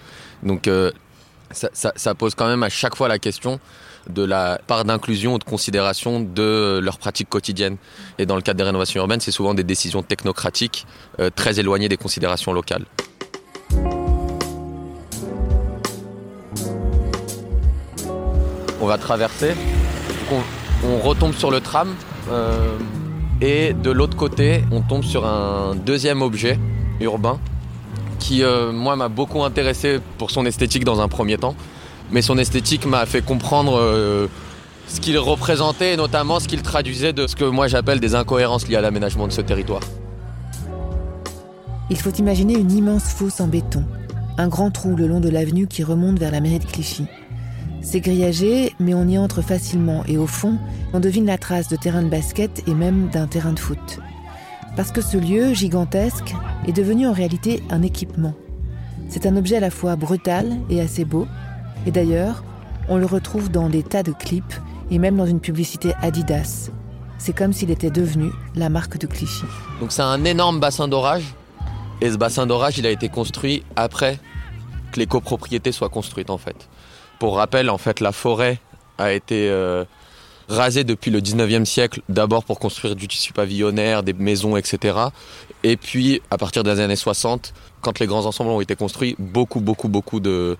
Donc 0.42 0.68
euh, 0.68 0.90
ça, 1.52 2.14
pose 2.14 2.34
quand 2.34 2.46
même 2.46 2.62
à 2.62 2.68
chaque 2.68 2.96
fois 2.96 3.08
la 3.08 3.18
question 3.18 3.60
de 4.08 4.22
la 4.22 4.60
part 4.66 4.84
d'inclusion 4.84 5.34
ou 5.34 5.38
de 5.38 5.44
considération 5.44 6.20
de 6.20 6.80
leur 6.82 6.98
pratique 6.98 7.28
quotidienne. 7.28 7.76
Et 8.18 8.26
dans 8.26 8.36
le 8.36 8.42
cadre 8.42 8.58
des 8.58 8.64
rénovations 8.64 9.00
urbaines, 9.00 9.20
c'est 9.20 9.30
souvent 9.30 9.54
des 9.54 9.64
décisions 9.64 10.02
technocratiques 10.02 10.86
euh, 11.18 11.30
très 11.34 11.60
éloignées 11.60 11.88
des 11.88 11.96
considérations 11.96 12.52
locales. 12.52 12.84
On 18.82 18.86
va 18.86 18.96
traverser, 18.96 19.52
on, 20.84 20.98
retombe 20.98 21.34
sur 21.34 21.50
le 21.50 21.60
tram. 21.60 21.94
Euh, 22.30 22.78
et 23.42 23.74
de 23.74 23.90
l'autre 23.90 24.16
côté, 24.16 24.64
on 24.70 24.80
tombe 24.80 25.04
sur 25.04 25.26
un 25.26 25.74
deuxième 25.74 26.22
objet 26.22 26.58
urbain 27.00 27.38
qui, 28.18 28.42
euh, 28.42 28.72
moi, 28.72 28.96
m'a 28.96 29.08
beaucoup 29.08 29.42
intéressé 29.44 30.00
pour 30.18 30.30
son 30.30 30.46
esthétique 30.46 30.84
dans 30.84 31.00
un 31.00 31.08
premier 31.08 31.36
temps. 31.36 31.54
Mais 32.12 32.22
son 32.22 32.38
esthétique 32.38 32.86
m'a 32.86 33.06
fait 33.06 33.22
comprendre 33.22 33.78
euh, 33.78 34.26
ce 34.88 35.00
qu'il 35.00 35.18
représentait 35.18 35.94
et 35.94 35.96
notamment 35.96 36.40
ce 36.40 36.48
qu'il 36.48 36.62
traduisait 36.62 37.12
de 37.12 37.26
ce 37.26 37.36
que 37.36 37.44
moi 37.44 37.68
j'appelle 37.68 38.00
des 38.00 38.14
incohérences 38.14 38.68
liées 38.68 38.76
à 38.76 38.80
l'aménagement 38.80 39.26
de 39.26 39.32
ce 39.32 39.40
territoire. 39.40 39.82
Il 41.90 41.96
faut 41.96 42.10
imaginer 42.10 42.54
une 42.54 42.70
immense 42.70 43.04
fosse 43.04 43.40
en 43.40 43.48
béton, 43.48 43.84
un 44.38 44.48
grand 44.48 44.70
trou 44.70 44.96
le 44.96 45.06
long 45.06 45.20
de 45.20 45.28
l'avenue 45.28 45.66
qui 45.66 45.82
remonte 45.82 46.18
vers 46.18 46.30
la 46.30 46.40
mairie 46.40 46.58
de 46.58 46.64
Clichy. 46.64 47.06
C'est 47.82 48.00
grillagé, 48.00 48.74
mais 48.78 48.94
on 48.94 49.08
y 49.08 49.16
entre 49.16 49.42
facilement 49.42 50.04
et 50.06 50.18
au 50.18 50.26
fond, 50.26 50.58
on 50.92 51.00
devine 51.00 51.26
la 51.26 51.38
trace 51.38 51.68
de 51.68 51.76
terrain 51.76 52.02
de 52.02 52.08
basket 52.08 52.62
et 52.68 52.74
même 52.74 53.08
d'un 53.08 53.26
terrain 53.26 53.52
de 53.52 53.58
foot. 53.58 54.00
Parce 54.76 54.92
que 54.92 55.00
ce 55.00 55.16
lieu, 55.16 55.54
gigantesque, 55.54 56.34
est 56.66 56.72
devenu 56.72 57.06
en 57.06 57.12
réalité 57.12 57.62
un 57.70 57.82
équipement. 57.82 58.34
C'est 59.08 59.26
un 59.26 59.36
objet 59.36 59.56
à 59.56 59.60
la 59.60 59.70
fois 59.70 59.96
brutal 59.96 60.52
et 60.68 60.80
assez 60.80 61.04
beau, 61.04 61.26
et 61.86 61.90
d'ailleurs, 61.90 62.42
on 62.88 62.96
le 62.96 63.06
retrouve 63.06 63.50
dans 63.50 63.68
des 63.68 63.82
tas 63.82 64.02
de 64.02 64.12
clips 64.12 64.54
et 64.90 64.98
même 64.98 65.16
dans 65.16 65.26
une 65.26 65.40
publicité 65.40 65.94
Adidas. 66.02 66.70
C'est 67.18 67.32
comme 67.32 67.52
s'il 67.52 67.70
était 67.70 67.90
devenu 67.90 68.30
la 68.54 68.68
marque 68.68 68.98
de 68.98 69.06
Clichy. 69.06 69.44
Donc 69.80 69.92
c'est 69.92 70.02
un 70.02 70.24
énorme 70.24 70.58
bassin 70.58 70.88
d'orage, 70.88 71.24
et 72.00 72.10
ce 72.10 72.16
bassin 72.16 72.46
d'orage, 72.46 72.78
il 72.78 72.86
a 72.86 72.90
été 72.90 73.08
construit 73.08 73.62
après 73.76 74.18
que 74.92 74.98
les 74.98 75.06
copropriétés 75.06 75.72
soient 75.72 75.90
construites 75.90 76.30
en 76.30 76.38
fait. 76.38 76.68
Pour 77.18 77.36
rappel, 77.36 77.68
en 77.68 77.78
fait, 77.78 78.00
la 78.00 78.12
forêt 78.12 78.58
a 78.96 79.12
été 79.12 79.48
euh, 79.50 79.84
rasée 80.48 80.84
depuis 80.84 81.10
le 81.10 81.20
19e 81.20 81.66
siècle, 81.66 82.00
d'abord 82.08 82.44
pour 82.44 82.58
construire 82.58 82.96
du 82.96 83.06
tissu 83.06 83.32
pavillonnaire, 83.32 84.02
des 84.02 84.14
maisons, 84.14 84.56
etc. 84.56 84.98
Et 85.62 85.76
puis, 85.76 86.22
à 86.30 86.38
partir 86.38 86.64
des 86.64 86.80
années 86.80 86.96
60, 86.96 87.52
quand 87.82 87.98
les 87.98 88.06
grands 88.06 88.24
ensembles 88.24 88.50
ont 88.50 88.60
été 88.62 88.76
construits, 88.76 89.14
beaucoup, 89.18 89.60
beaucoup, 89.60 89.88
beaucoup 89.88 90.20
de, 90.20 90.56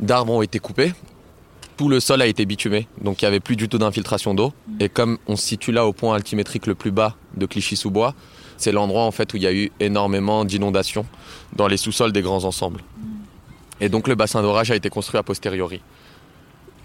d'arbres 0.00 0.32
ont 0.32 0.42
été 0.42 0.58
coupés. 0.58 0.92
Tout 1.76 1.88
le 1.88 2.00
sol 2.00 2.22
a 2.22 2.26
été 2.26 2.44
bitumé, 2.44 2.88
donc 3.00 3.22
il 3.22 3.24
n'y 3.24 3.28
avait 3.28 3.40
plus 3.40 3.54
du 3.54 3.68
tout 3.68 3.78
d'infiltration 3.78 4.34
d'eau. 4.34 4.52
Et 4.80 4.88
comme 4.88 5.18
on 5.28 5.36
se 5.36 5.46
situe 5.46 5.70
là 5.70 5.86
au 5.86 5.92
point 5.92 6.16
altimétrique 6.16 6.66
le 6.66 6.74
plus 6.74 6.90
bas 6.90 7.14
de 7.36 7.46
Clichy-sous-Bois, 7.46 8.14
c'est 8.56 8.72
l'endroit 8.72 9.04
en 9.04 9.12
fait 9.12 9.32
où 9.32 9.36
il 9.36 9.44
y 9.44 9.46
a 9.46 9.52
eu 9.52 9.70
énormément 9.78 10.44
d'inondations 10.44 11.06
dans 11.54 11.68
les 11.68 11.76
sous-sols 11.76 12.12
des 12.12 12.22
grands 12.22 12.44
ensembles. 12.44 12.80
Et 13.80 13.88
donc 13.88 14.08
le 14.08 14.16
bassin 14.16 14.42
d'orage 14.42 14.72
a 14.72 14.76
été 14.76 14.90
construit 14.90 15.18
a 15.18 15.22
posteriori. 15.22 15.80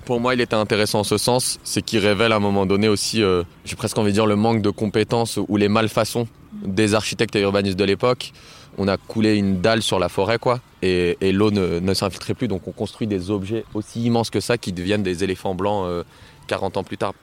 Pour 0.06 0.20
moi, 0.20 0.34
il 0.34 0.42
était 0.42 0.56
intéressant 0.56 1.00
en 1.00 1.04
ce 1.06 1.18
sens, 1.18 1.60
c'est 1.64 1.82
qu'il 1.82 2.00
révèle 2.00 2.34
à 2.34 2.36
un 2.36 2.40
moment 2.40 2.66
donné 2.66 2.90
aussi, 2.90 3.24
euh, 3.24 3.44
j'ai 3.64 3.78
presque 3.78 3.98
envie 3.98 4.10
de 4.10 4.16
dire, 4.16 4.26
le 4.26 4.36
manque 4.36 4.62
de 4.62 4.70
compétences 4.70 5.40
ou 5.48 5.56
les 5.56 5.70
malfaçons 5.70 6.28
des 6.52 6.94
architectes 6.94 7.36
et 7.38 7.42
urbanistes 7.42 7.80
de 7.80 7.86
l'époque. 7.86 8.34
On 8.78 8.90
a 8.90 8.98
coulé 8.98 9.36
une 9.36 9.62
dalle 9.62 9.82
sur 9.82 10.00
la 10.00 10.10
forêt, 10.10 10.40
quoi, 10.40 10.60
et, 10.82 11.16
l'eau 11.22 11.52
ne, 11.52 11.94
s'infiltrait 11.94 12.34
plus. 12.34 12.50
Donc 12.50 12.68
on 12.68 12.72
construit 12.72 13.08
des 13.08 13.32
objets 13.32 13.64
aussi 13.74 14.04
immenses 14.04 14.30
que 14.30 14.42
ça 14.42 14.58
qui 14.58 14.74
deviennent 14.74 15.04
des 15.04 15.24
éléphants 15.24 15.56
blancs 15.56 16.04
40 16.48 16.76
euh, 16.76 16.80
ans 16.80 16.84
plus 16.84 16.98
tard. 16.98 17.14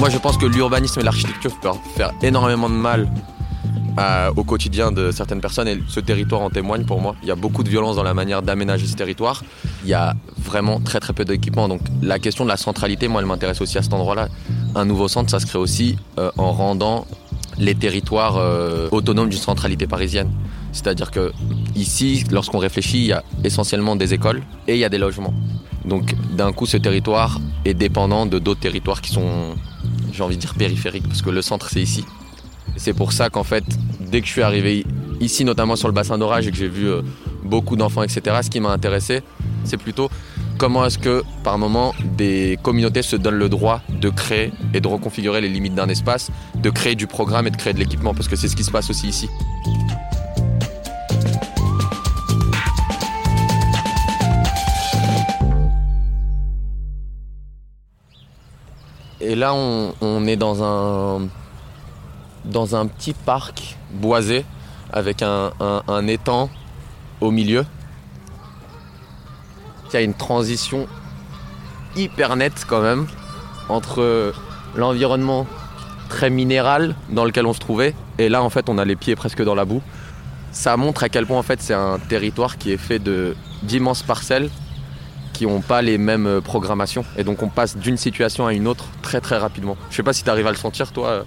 Moi, 0.00 0.08
je 0.08 0.16
pense 0.16 0.38
que 0.38 0.46
l'urbanisme 0.46 0.98
et 1.00 1.02
l'architecture 1.02 1.54
peuvent 1.60 1.76
faire 1.94 2.12
énormément 2.22 2.70
de 2.70 2.74
mal 2.74 3.06
au 4.34 4.44
quotidien 4.44 4.92
de 4.92 5.10
certaines 5.10 5.42
personnes 5.42 5.68
et 5.68 5.78
ce 5.88 6.00
territoire 6.00 6.40
en 6.40 6.48
témoigne 6.48 6.86
pour 6.86 7.02
moi. 7.02 7.16
Il 7.22 7.28
y 7.28 7.30
a 7.30 7.34
beaucoup 7.34 7.62
de 7.62 7.68
violence 7.68 7.96
dans 7.96 8.02
la 8.02 8.14
manière 8.14 8.40
d'aménager 8.40 8.86
ce 8.86 8.96
territoire. 8.96 9.44
Il 9.84 9.90
y 9.90 9.92
a 9.92 10.14
vraiment 10.38 10.80
très 10.80 11.00
très 11.00 11.12
peu 11.12 11.26
d'équipements. 11.26 11.68
Donc 11.68 11.82
la 12.00 12.18
question 12.18 12.44
de 12.44 12.48
la 12.48 12.56
centralité, 12.56 13.08
moi, 13.08 13.20
elle 13.20 13.26
m'intéresse 13.26 13.60
aussi 13.60 13.76
à 13.76 13.82
cet 13.82 13.92
endroit-là. 13.92 14.28
Un 14.74 14.86
nouveau 14.86 15.06
centre, 15.06 15.28
ça 15.28 15.38
se 15.38 15.44
crée 15.44 15.58
aussi 15.58 15.98
euh, 16.18 16.30
en 16.38 16.52
rendant 16.52 17.06
les 17.58 17.74
territoires 17.74 18.38
euh, 18.38 18.88
autonomes 18.92 19.28
d'une 19.28 19.38
centralité 19.38 19.86
parisienne. 19.86 20.30
C'est-à-dire 20.72 21.10
que 21.10 21.30
ici, 21.76 22.24
lorsqu'on 22.30 22.58
réfléchit, 22.58 23.00
il 23.00 23.06
y 23.08 23.12
a 23.12 23.22
essentiellement 23.44 23.96
des 23.96 24.14
écoles 24.14 24.40
et 24.66 24.76
il 24.76 24.78
y 24.78 24.84
a 24.84 24.88
des 24.88 24.96
logements. 24.96 25.34
Donc 25.84 26.14
d'un 26.34 26.52
coup, 26.52 26.64
ce 26.64 26.78
territoire 26.78 27.38
est 27.66 27.74
dépendant 27.74 28.24
de 28.24 28.38
d'autres 28.38 28.60
territoires 28.60 29.02
qui 29.02 29.12
sont 29.12 29.56
j'ai 30.12 30.22
envie 30.22 30.36
de 30.36 30.40
dire 30.40 30.54
périphérique, 30.54 31.06
parce 31.06 31.22
que 31.22 31.30
le 31.30 31.42
centre 31.42 31.68
c'est 31.70 31.82
ici. 31.82 32.04
C'est 32.76 32.94
pour 32.94 33.12
ça 33.12 33.30
qu'en 33.30 33.44
fait, 33.44 33.64
dès 34.00 34.20
que 34.20 34.26
je 34.26 34.32
suis 34.32 34.42
arrivé 34.42 34.86
ici, 35.20 35.44
notamment 35.44 35.76
sur 35.76 35.88
le 35.88 35.94
bassin 35.94 36.18
d'orage, 36.18 36.46
et 36.46 36.50
que 36.50 36.56
j'ai 36.56 36.68
vu 36.68 36.88
euh, 36.88 37.02
beaucoup 37.42 37.76
d'enfants, 37.76 38.02
etc., 38.02 38.38
ce 38.42 38.50
qui 38.50 38.60
m'a 38.60 38.70
intéressé, 38.70 39.22
c'est 39.64 39.76
plutôt 39.76 40.10
comment 40.58 40.84
est-ce 40.84 40.98
que, 40.98 41.22
par 41.42 41.58
moment, 41.58 41.94
des 42.16 42.58
communautés 42.62 43.02
se 43.02 43.16
donnent 43.16 43.38
le 43.38 43.48
droit 43.48 43.80
de 43.88 44.08
créer 44.10 44.52
et 44.74 44.80
de 44.80 44.88
reconfigurer 44.88 45.40
les 45.40 45.48
limites 45.48 45.74
d'un 45.74 45.88
espace, 45.88 46.30
de 46.54 46.70
créer 46.70 46.94
du 46.94 47.06
programme 47.06 47.46
et 47.46 47.50
de 47.50 47.56
créer 47.56 47.72
de 47.72 47.78
l'équipement, 47.78 48.14
parce 48.14 48.28
que 48.28 48.36
c'est 48.36 48.48
ce 48.48 48.56
qui 48.56 48.64
se 48.64 48.70
passe 48.70 48.90
aussi 48.90 49.08
ici. 49.08 49.28
Et 59.30 59.36
là, 59.36 59.54
on, 59.54 60.26
est 60.26 60.34
dans 60.34 60.64
un, 60.64 61.28
petit 62.88 63.12
parc 63.12 63.76
boisé 63.92 64.44
avec 64.92 65.22
un, 65.22 66.08
étang 66.08 66.50
au 67.20 67.30
milieu. 67.30 67.64
Il 69.86 69.94
y 69.94 69.96
a 69.98 70.00
une 70.00 70.14
transition 70.14 70.88
hyper 71.94 72.34
nette 72.34 72.64
quand 72.66 72.82
même 72.82 73.06
entre 73.68 74.34
l'environnement 74.74 75.46
très 76.08 76.28
minéral 76.28 76.96
dans 77.10 77.24
lequel 77.24 77.46
on 77.46 77.52
se 77.52 77.60
trouvait 77.60 77.94
et 78.18 78.28
là 78.28 78.42
en 78.42 78.50
fait 78.50 78.68
on 78.68 78.78
a 78.78 78.84
les 78.84 78.96
pieds 78.96 79.14
presque 79.14 79.44
dans 79.44 79.54
la 79.54 79.64
boue. 79.64 79.82
Ça 80.50 80.76
montre 80.76 81.04
à 81.04 81.08
quel 81.08 81.24
point 81.24 81.38
en 81.38 81.44
fait 81.44 81.62
c'est 81.62 81.74
un 81.74 82.00
territoire 82.00 82.58
qui 82.58 82.72
est 82.72 82.76
fait 82.76 83.00
d'immenses 83.62 84.02
parcelles 84.02 84.50
qui 85.40 85.46
n'ont 85.46 85.62
pas 85.62 85.80
les 85.80 85.96
mêmes 85.96 86.26
euh, 86.26 86.42
programmations. 86.42 87.02
Et 87.16 87.24
donc 87.24 87.42
on 87.42 87.48
passe 87.48 87.74
d'une 87.74 87.96
situation 87.96 88.46
à 88.46 88.52
une 88.52 88.68
autre 88.68 88.90
très 89.00 89.22
très 89.22 89.38
rapidement. 89.38 89.74
Je 89.88 89.96
sais 89.96 90.02
pas 90.02 90.12
si 90.12 90.22
tu 90.22 90.28
arrives 90.28 90.46
à 90.46 90.50
le 90.50 90.56
sentir 90.58 90.92
toi. 90.92 91.24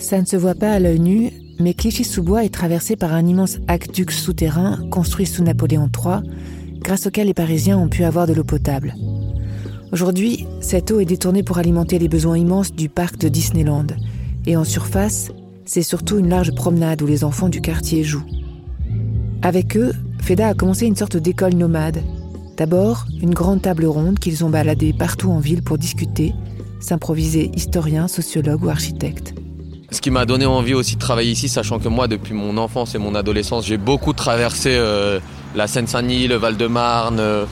Ça 0.00 0.20
ne 0.20 0.26
se 0.26 0.36
voit 0.36 0.56
pas 0.56 0.72
à 0.72 0.80
l'œil 0.80 0.98
nu, 0.98 1.30
mais 1.60 1.74
Clichy-sous-Bois 1.74 2.44
est 2.44 2.52
traversé 2.52 2.96
par 2.96 3.12
un 3.12 3.24
immense 3.24 3.58
aqueduc 3.68 4.10
souterrain 4.10 4.80
construit 4.90 5.26
sous 5.26 5.44
Napoléon 5.44 5.88
III, 5.96 6.28
grâce 6.80 7.06
auquel 7.06 7.28
les 7.28 7.34
Parisiens 7.34 7.78
ont 7.78 7.88
pu 7.88 8.02
avoir 8.02 8.26
de 8.26 8.32
l'eau 8.32 8.42
potable. 8.42 8.96
Aujourd'hui, 9.92 10.48
cette 10.60 10.90
eau 10.90 10.98
est 10.98 11.04
détournée 11.04 11.44
pour 11.44 11.58
alimenter 11.58 12.00
les 12.00 12.08
besoins 12.08 12.36
immenses 12.36 12.72
du 12.72 12.88
parc 12.88 13.16
de 13.18 13.28
Disneyland, 13.28 13.86
et 14.46 14.56
en 14.56 14.64
surface, 14.64 15.30
c'est 15.64 15.82
surtout 15.82 16.18
une 16.18 16.28
large 16.28 16.54
promenade 16.54 17.02
où 17.02 17.06
les 17.06 17.24
enfants 17.24 17.48
du 17.48 17.60
quartier 17.60 18.04
jouent. 18.04 18.26
Avec 19.42 19.76
eux, 19.76 19.92
Feda 20.22 20.48
a 20.48 20.54
commencé 20.54 20.86
une 20.86 20.96
sorte 20.96 21.16
d'école 21.16 21.54
nomade. 21.54 22.02
D'abord, 22.56 23.06
une 23.22 23.32
grande 23.32 23.62
table 23.62 23.86
ronde 23.86 24.18
qu'ils 24.18 24.44
ont 24.44 24.50
baladée 24.50 24.92
partout 24.92 25.30
en 25.30 25.38
ville 25.38 25.62
pour 25.62 25.78
discuter, 25.78 26.34
s'improviser 26.80 27.50
historien, 27.54 28.08
sociologue 28.08 28.64
ou 28.64 28.68
architecte. 28.68 29.34
Ce 29.90 30.00
qui 30.00 30.10
m'a 30.10 30.24
donné 30.24 30.46
envie 30.46 30.74
aussi 30.74 30.94
de 30.94 31.00
travailler 31.00 31.32
ici, 31.32 31.48
sachant 31.48 31.78
que 31.78 31.88
moi, 31.88 32.06
depuis 32.06 32.34
mon 32.34 32.58
enfance 32.58 32.94
et 32.94 32.98
mon 32.98 33.14
adolescence, 33.14 33.66
j'ai 33.66 33.76
beaucoup 33.76 34.12
traversé 34.12 34.74
euh, 34.74 35.18
la 35.56 35.66
Seine-Saint-Denis, 35.66 36.28
le 36.28 36.36
Val-de-Marne, 36.36 37.18
euh, 37.18 37.44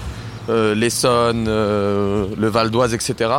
euh, 0.48 0.74
l'Essonne, 0.74 1.46
le 1.46 2.48
Val 2.48 2.70
d'Oise, 2.70 2.94
etc. 2.94 3.30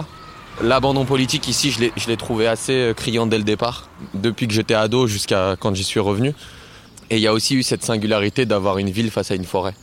L'abandon 0.61 1.05
politique 1.05 1.47
ici, 1.47 1.71
je 1.71 2.07
l'ai 2.07 2.17
trouvé 2.17 2.45
assez 2.45 2.91
criant 2.97 3.25
dès 3.25 3.37
le 3.37 3.45
départ, 3.45 3.87
depuis 4.13 4.45
que 4.45 4.53
j'étais 4.53 4.73
ado 4.73 5.07
jusqu'à 5.07 5.55
quand 5.57 5.73
j'y 5.73 5.85
suis 5.85 6.01
revenu. 6.01 6.33
Et 7.09 7.15
il 7.15 7.21
y 7.21 7.27
a 7.27 7.33
aussi 7.33 7.55
eu 7.55 7.63
cette 7.63 7.83
singularité 7.83 8.45
d'avoir 8.45 8.77
une 8.77 8.89
ville 8.89 9.09
face 9.09 9.31
à 9.31 9.35
une 9.35 9.45
forêt. 9.45 9.73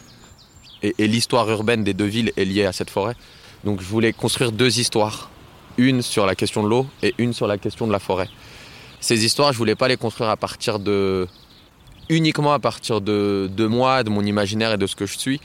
Et, 0.83 0.95
l'histoire 1.07 1.49
urbaine 1.49 1.83
des 1.83 1.95
deux 1.95 2.05
villes 2.05 2.31
est 2.37 2.45
liée 2.45 2.67
à 2.67 2.73
cette 2.73 2.91
forêt. 2.91 3.17
Donc 3.65 3.81
je 3.81 3.87
voulais 3.87 4.13
construire 4.13 4.53
deux 4.53 4.79
histoires. 4.79 5.31
Une 5.79 6.03
sur 6.03 6.27
la 6.27 6.35
question 6.35 6.63
de 6.63 6.69
l'eau 6.69 6.87
et 7.03 7.15
une 7.17 7.33
sur 7.33 7.47
la 7.47 7.57
question 7.57 7.87
de 7.87 7.93
la 7.93 7.99
forêt. 7.99 8.29
Ces 9.01 9.25
histoires, 9.25 9.53
je 9.53 9.59
voulais 9.59 9.75
pas 9.75 9.89
les 9.89 9.97
construire 9.97 10.29
à 10.29 10.37
partir 10.37 10.79
de 10.79 11.27
uniquement 12.09 12.53
à 12.53 12.59
partir 12.59 13.01
de, 13.01 13.51
de 13.51 13.67
moi, 13.67 14.05
de 14.05 14.11
mon 14.11 14.25
imaginaire 14.25 14.73
et 14.75 14.79
de 14.79 14.87
ce 14.87 14.95
que 14.95 15.07
je 15.07 15.19
suis. 15.19 15.41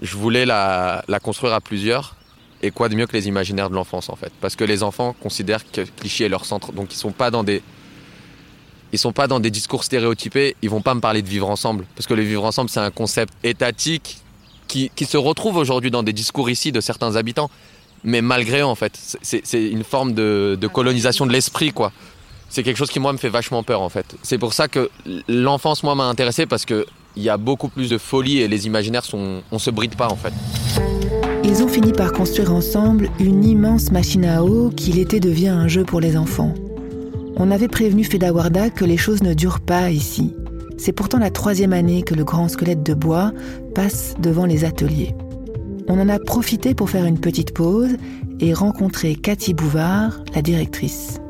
Je 0.00 0.16
voulais 0.16 0.46
la, 0.46 1.04
la 1.06 1.20
construire 1.20 1.52
à 1.52 1.60
plusieurs. 1.60 2.16
Et 2.64 2.70
quoi 2.70 2.88
de 2.88 2.94
mieux 2.94 3.06
que 3.06 3.12
les 3.12 3.28
imaginaires 3.28 3.68
de 3.68 3.74
l'enfance 3.74 4.08
en 4.08 4.16
fait? 4.16 4.32
Parce 4.40 4.56
que 4.56 4.64
les 4.64 4.82
enfants 4.82 5.14
considèrent 5.22 5.70
que 5.70 5.82
Clichy 5.82 6.22
est 6.22 6.30
leur 6.30 6.46
centre, 6.46 6.72
donc 6.72 6.94
ils 6.94 6.96
sont 6.96 7.12
pas 7.12 7.30
dans 7.30 7.44
des 7.44 7.62
ils 8.94 8.98
sont 8.98 9.12
pas 9.12 9.26
dans 9.26 9.38
des 9.38 9.50
discours 9.50 9.84
stéréotypés, 9.84 10.56
ils 10.62 10.70
vont 10.70 10.80
pas 10.80 10.94
me 10.94 11.00
parler 11.00 11.20
de 11.20 11.28
vivre 11.28 11.50
ensemble. 11.50 11.84
Parce 11.94 12.06
que 12.06 12.14
le 12.14 12.22
vivre 12.22 12.44
ensemble, 12.44 12.70
c'est 12.70 12.80
un 12.80 12.92
concept 12.92 13.34
étatique 13.42 14.18
qui, 14.68 14.90
qui 14.94 15.04
se 15.04 15.16
retrouve 15.16 15.56
aujourd'hui 15.56 15.90
dans 15.90 16.04
des 16.04 16.12
discours 16.12 16.48
ici 16.48 16.70
de 16.70 16.80
certains 16.80 17.16
habitants. 17.16 17.50
Mais 18.04 18.22
malgré 18.22 18.60
eux, 18.60 18.64
en 18.64 18.76
fait, 18.76 19.18
c'est 19.20 19.64
une 19.64 19.82
forme 19.82 20.14
de, 20.14 20.56
de 20.60 20.66
colonisation 20.68 21.26
de 21.26 21.32
l'esprit, 21.32 21.72
quoi. 21.72 21.90
C'est 22.48 22.62
quelque 22.62 22.76
chose 22.76 22.90
qui, 22.90 23.00
moi, 23.00 23.12
me 23.12 23.18
fait 23.18 23.30
vachement 23.30 23.64
peur, 23.64 23.80
en 23.80 23.88
fait. 23.88 24.14
C'est 24.22 24.38
pour 24.38 24.52
ça 24.52 24.68
que 24.68 24.88
l'enfance, 25.26 25.82
moi, 25.82 25.96
m'a 25.96 26.04
intéressé 26.04 26.46
parce 26.46 26.64
que 26.64 26.86
il 27.16 27.22
y 27.24 27.28
a 27.28 27.36
beaucoup 27.36 27.68
plus 27.68 27.90
de 27.90 27.98
folie 27.98 28.38
et 28.38 28.48
les 28.48 28.66
imaginaires 28.66 29.04
sont, 29.04 29.42
on 29.50 29.58
se 29.58 29.70
bride 29.70 29.96
pas, 29.96 30.08
en 30.08 30.16
fait. 30.16 30.32
Ils 31.56 31.62
ont 31.62 31.68
fini 31.68 31.92
par 31.92 32.12
construire 32.12 32.52
ensemble 32.52 33.08
une 33.20 33.44
immense 33.44 33.92
machine 33.92 34.24
à 34.24 34.42
eau 34.42 34.70
qui 34.70 34.90
l'été 34.90 35.20
devient 35.20 35.50
un 35.50 35.68
jeu 35.68 35.84
pour 35.84 36.00
les 36.00 36.16
enfants. 36.16 36.52
On 37.36 37.52
avait 37.52 37.68
prévenu 37.68 38.02
Fedawarda 38.02 38.70
que 38.70 38.84
les 38.84 38.96
choses 38.96 39.22
ne 39.22 39.34
durent 39.34 39.60
pas 39.60 39.92
ici. 39.92 40.34
C'est 40.78 40.90
pourtant 40.90 41.20
la 41.20 41.30
troisième 41.30 41.72
année 41.72 42.02
que 42.02 42.16
le 42.16 42.24
grand 42.24 42.48
squelette 42.48 42.82
de 42.82 42.92
bois 42.92 43.32
passe 43.72 44.16
devant 44.18 44.46
les 44.46 44.64
ateliers. 44.64 45.14
On 45.86 46.00
en 46.00 46.08
a 46.08 46.18
profité 46.18 46.74
pour 46.74 46.90
faire 46.90 47.04
une 47.04 47.20
petite 47.20 47.54
pause 47.54 47.98
et 48.40 48.52
rencontrer 48.52 49.14
Cathy 49.14 49.54
Bouvard, 49.54 50.24
la 50.34 50.42
directrice. 50.42 51.20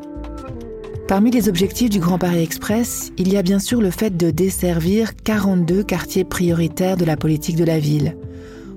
Parmi 1.06 1.32
les 1.32 1.50
objectifs 1.50 1.90
du 1.90 1.98
Grand 1.98 2.16
Paris 2.16 2.42
Express, 2.42 3.12
il 3.18 3.30
y 3.30 3.36
a 3.36 3.42
bien 3.42 3.58
sûr 3.58 3.82
le 3.82 3.90
fait 3.90 4.16
de 4.16 4.30
desservir 4.30 5.16
42 5.16 5.82
quartiers 5.82 6.24
prioritaires 6.24 6.96
de 6.96 7.04
la 7.04 7.18
politique 7.18 7.56
de 7.56 7.64
la 7.64 7.78
ville. 7.78 8.16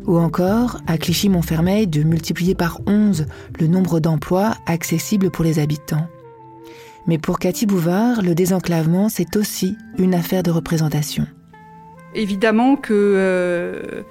Ou 0.08 0.18
encore, 0.18 0.80
à 0.88 0.98
Clichy-Montfermeil, 0.98 1.86
de 1.86 2.02
multiplier 2.02 2.56
par 2.56 2.80
11 2.88 3.26
le 3.60 3.68
nombre 3.68 4.00
d'emplois 4.00 4.56
accessibles 4.66 5.30
pour 5.30 5.44
les 5.44 5.60
habitants. 5.60 6.08
Mais 7.08 7.18
pour 7.18 7.40
Cathy 7.40 7.66
Bouvard, 7.66 8.22
le 8.22 8.34
désenclavement, 8.34 9.10
c'est 9.10 9.36
aussi 9.36 9.76
une 9.98 10.14
affaire 10.14 10.44
de 10.44 10.52
représentation. 10.52 11.28
Évidemment 12.16 12.78
que 12.78 12.94
euh, 12.94 14.04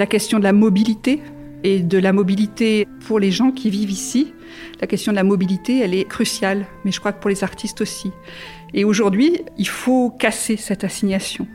la 0.00 0.06
question 0.06 0.40
de 0.40 0.44
la 0.44 0.52
mobilité 0.52 1.22
et 1.62 1.78
de 1.80 1.98
la 1.98 2.12
mobilité 2.12 2.88
pour 3.06 3.20
les 3.20 3.30
gens 3.30 3.52
qui 3.52 3.70
vivent 3.70 3.90
ici, 3.90 4.34
la 4.80 4.88
question 4.88 5.12
de 5.12 5.16
la 5.16 5.24
mobilité, 5.24 5.78
elle 5.78 5.94
est 5.94 6.04
cruciale, 6.04 6.66
mais 6.84 6.90
je 6.90 6.98
crois 6.98 7.12
que 7.12 7.20
pour 7.20 7.30
les 7.30 7.44
artistes 7.44 7.80
aussi. 7.80 8.10
Et 8.74 8.84
aujourd'hui, 8.84 9.40
il 9.56 9.68
faut 9.68 10.10
casser 10.10 10.56
cette 10.56 10.82
assignation. 10.82 11.46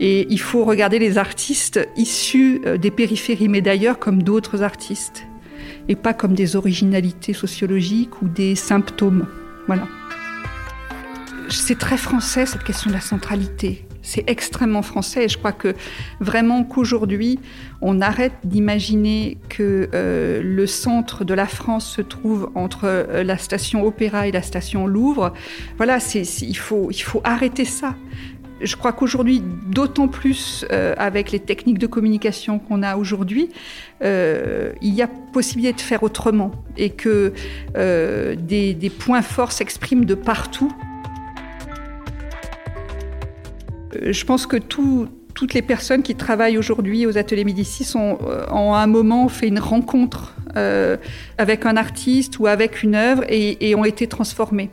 Et 0.00 0.26
il 0.28 0.40
faut 0.40 0.64
regarder 0.64 0.98
les 0.98 1.18
artistes 1.18 1.80
issus 1.96 2.60
euh, 2.66 2.76
des 2.76 2.90
périphéries, 2.90 3.48
mais 3.48 3.60
d'ailleurs 3.60 3.98
comme 3.98 4.22
d'autres 4.22 4.62
artistes, 4.62 5.24
et 5.88 5.94
pas 5.94 6.14
comme 6.14 6.34
des 6.34 6.56
originalités 6.56 7.32
sociologiques 7.32 8.20
ou 8.22 8.28
des 8.28 8.54
symptômes. 8.54 9.26
Voilà. 9.66 9.86
C'est 11.48 11.78
très 11.78 11.96
français 11.96 12.46
cette 12.46 12.64
question 12.64 12.90
de 12.90 12.94
la 12.94 13.00
centralité. 13.00 13.86
C'est 14.04 14.28
extrêmement 14.28 14.82
français 14.82 15.24
et 15.24 15.28
je 15.30 15.38
crois 15.38 15.52
que 15.52 15.74
vraiment 16.20 16.62
qu'aujourd'hui, 16.62 17.40
on 17.80 18.02
arrête 18.02 18.34
d'imaginer 18.44 19.38
que 19.48 19.88
euh, 19.94 20.42
le 20.44 20.66
centre 20.66 21.24
de 21.24 21.32
la 21.32 21.46
France 21.46 21.86
se 21.86 22.02
trouve 22.02 22.50
entre 22.54 22.84
euh, 22.84 23.24
la 23.24 23.38
station 23.38 23.82
Opéra 23.86 24.28
et 24.28 24.32
la 24.32 24.42
station 24.42 24.86
Louvre. 24.86 25.32
Voilà, 25.78 25.98
il, 26.14 26.56
faut, 26.56 26.88
il 26.90 27.02
faut 27.02 27.22
arrêter 27.24 27.64
ça. 27.64 27.96
Je 28.60 28.76
crois 28.76 28.92
qu'aujourd'hui, 28.92 29.42
d'autant 29.66 30.06
plus 30.06 30.64
euh, 30.70 30.94
avec 30.96 31.32
les 31.32 31.40
techniques 31.40 31.78
de 31.78 31.88
communication 31.88 32.58
qu'on 32.58 32.82
a 32.82 32.96
aujourd'hui, 32.96 33.50
euh, 34.02 34.72
il 34.80 34.94
y 34.94 35.02
a 35.02 35.08
possibilité 35.08 35.74
de 35.74 35.80
faire 35.80 36.02
autrement 36.04 36.52
et 36.76 36.90
que 36.90 37.32
euh, 37.76 38.36
des, 38.36 38.90
points 38.90 39.22
forts 39.22 39.50
s'expriment 39.50 40.04
de 40.04 40.14
partout. 40.14 40.72
Je 44.00 44.24
pense 44.24 44.46
que 44.46 44.56
tout, 44.56 45.08
toutes 45.34 45.54
les 45.54 45.62
personnes 45.62 46.02
qui 46.02 46.14
travaillent 46.14 46.58
aujourd'hui 46.58 47.06
aux 47.06 47.18
ateliers 47.18 47.44
Médicis 47.44 47.96
ont, 47.96 48.18
en 48.50 48.74
un 48.74 48.86
moment 48.86 49.28
fait 49.28 49.48
une 49.48 49.60
rencontre 49.60 50.34
avec 51.36 51.66
un 51.66 51.76
artiste 51.76 52.38
ou 52.38 52.46
avec 52.46 52.84
une 52.84 52.94
œuvre 52.94 53.24
et, 53.28 53.74
ont 53.74 53.84
été 53.84 54.06
transformées. 54.06 54.70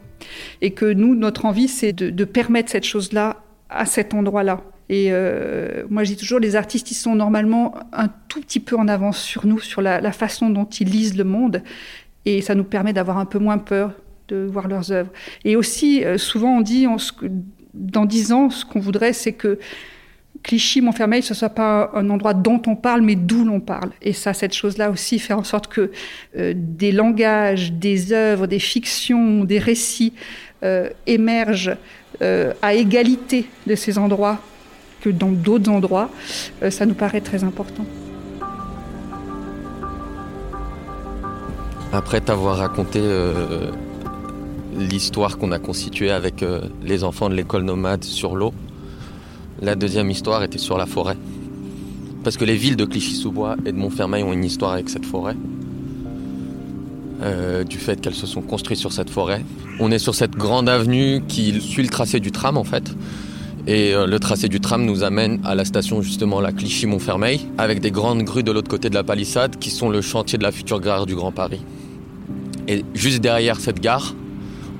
Et 0.61 0.71
que 0.71 0.85
nous, 0.85 1.15
notre 1.15 1.45
envie, 1.45 1.67
c'est 1.67 1.93
de 1.93 2.25
permettre 2.25 2.69
cette 2.71 2.83
chose-là 2.83 3.37
à 3.71 3.85
cet 3.85 4.13
endroit-là. 4.13 4.61
Et 4.91 5.07
euh, 5.09 5.85
moi, 5.89 6.03
je 6.03 6.11
dis 6.11 6.17
toujours, 6.17 6.39
les 6.39 6.57
artistes, 6.57 6.91
ils 6.91 6.95
sont 6.95 7.15
normalement 7.15 7.75
un 7.93 8.09
tout 8.27 8.41
petit 8.41 8.59
peu 8.59 8.75
en 8.75 8.89
avance 8.89 9.19
sur 9.21 9.45
nous, 9.45 9.59
sur 9.59 9.81
la, 9.81 10.11
façon 10.11 10.49
dont 10.49 10.65
ils 10.65 10.89
lisent 10.89 11.17
le 11.17 11.23
monde. 11.23 11.63
Et 12.25 12.41
ça 12.41 12.55
nous 12.55 12.65
permet 12.65 12.91
d'avoir 12.91 13.17
un 13.17 13.25
peu 13.25 13.39
moins 13.39 13.57
peur 13.57 13.93
de 14.27 14.45
voir 14.51 14.67
leurs 14.67 14.91
œuvres. 14.91 15.09
Et 15.45 15.55
aussi, 15.55 16.03
euh, 16.03 16.17
souvent, 16.17 16.57
on 16.57 16.61
dit, 16.61 16.87
dans 17.73 18.05
dix 18.05 18.33
ans, 18.33 18.49
ce 18.49 18.65
qu'on 18.65 18.81
voudrait, 18.81 19.13
c'est 19.13 19.31
que 19.31 19.59
Clichy, 20.43 20.81
Montfermeil, 20.81 21.23
ce 21.23 21.33
soit 21.33 21.49
pas 21.49 21.91
un 21.93 22.09
endroit 22.09 22.33
dont 22.33 22.61
on 22.67 22.75
parle, 22.75 23.01
mais 23.01 23.15
d'où 23.15 23.45
l'on 23.45 23.61
parle. 23.61 23.91
Et 24.01 24.11
ça, 24.11 24.33
cette 24.33 24.53
chose-là 24.53 24.91
aussi, 24.91 25.19
faire 25.19 25.39
en 25.39 25.45
sorte 25.45 25.67
que 25.67 25.91
euh, 26.35 26.53
des 26.53 26.91
langages, 26.91 27.71
des 27.71 28.11
œuvres, 28.11 28.45
des 28.45 28.59
fictions, 28.59 29.45
des 29.45 29.59
récits 29.59 30.13
émergent 31.07 31.75
euh, 32.21 32.53
à 32.61 32.73
égalité 32.73 33.47
de 33.65 33.75
ces 33.75 33.97
endroits 33.97 34.39
que 35.01 35.09
dans 35.09 35.31
d'autres 35.31 35.69
endroits, 35.69 36.09
euh, 36.61 36.69
ça 36.69 36.85
nous 36.85 36.93
paraît 36.93 37.21
très 37.21 37.43
important. 37.43 37.85
Après 41.93 42.21
t'avoir 42.21 42.57
raconté 42.57 42.99
euh, 43.01 43.71
l'histoire 44.77 45.37
qu'on 45.37 45.51
a 45.51 45.59
constituée 45.59 46.11
avec 46.11 46.45
les 46.83 47.03
enfants 47.03 47.29
de 47.29 47.35
l'école 47.35 47.63
nomade 47.63 48.03
sur 48.03 48.35
l'eau, 48.35 48.53
la 49.61 49.75
deuxième 49.75 50.09
histoire 50.09 50.43
était 50.43 50.57
sur 50.57 50.77
la 50.77 50.85
forêt. 50.85 51.17
Parce 52.23 52.37
que 52.37 52.45
les 52.45 52.55
villes 52.55 52.75
de 52.75 52.85
Clichy-sous-Bois 52.85 53.55
et 53.65 53.71
de 53.71 53.77
Montfermeil 53.77 54.23
ont 54.23 54.31
une 54.33 54.45
histoire 54.45 54.73
avec 54.73 54.89
cette 54.89 55.05
forêt. 55.05 55.35
Euh, 57.23 57.63
du 57.63 57.77
fait 57.77 58.01
qu'elles 58.01 58.15
se 58.15 58.25
sont 58.25 58.41
construites 58.41 58.79
sur 58.79 58.91
cette 58.91 59.11
forêt. 59.11 59.43
On 59.79 59.91
est 59.91 59.99
sur 59.99 60.15
cette 60.15 60.31
grande 60.31 60.67
avenue 60.67 61.21
qui 61.27 61.61
suit 61.61 61.83
le 61.83 61.89
tracé 61.89 62.19
du 62.19 62.31
tram 62.31 62.57
en 62.57 62.63
fait. 62.63 62.95
Et 63.67 63.93
euh, 63.93 64.07
le 64.07 64.19
tracé 64.19 64.49
du 64.49 64.59
tram 64.59 64.83
nous 64.83 65.03
amène 65.03 65.39
à 65.43 65.53
la 65.53 65.63
station 65.63 66.01
justement 66.01 66.41
la 66.41 66.51
Clichy-Montfermeil, 66.51 67.47
avec 67.59 67.79
des 67.79 67.91
grandes 67.91 68.23
grues 68.23 68.41
de 68.41 68.51
l'autre 68.51 68.69
côté 68.69 68.89
de 68.89 68.95
la 68.95 69.03
palissade 69.03 69.57
qui 69.59 69.69
sont 69.69 69.89
le 69.89 70.01
chantier 70.01 70.39
de 70.39 70.43
la 70.43 70.51
future 70.51 70.79
gare 70.79 71.05
du 71.05 71.13
Grand 71.13 71.31
Paris. 71.31 71.61
Et 72.67 72.83
juste 72.95 73.21
derrière 73.21 73.59
cette 73.59 73.81
gare, 73.81 74.15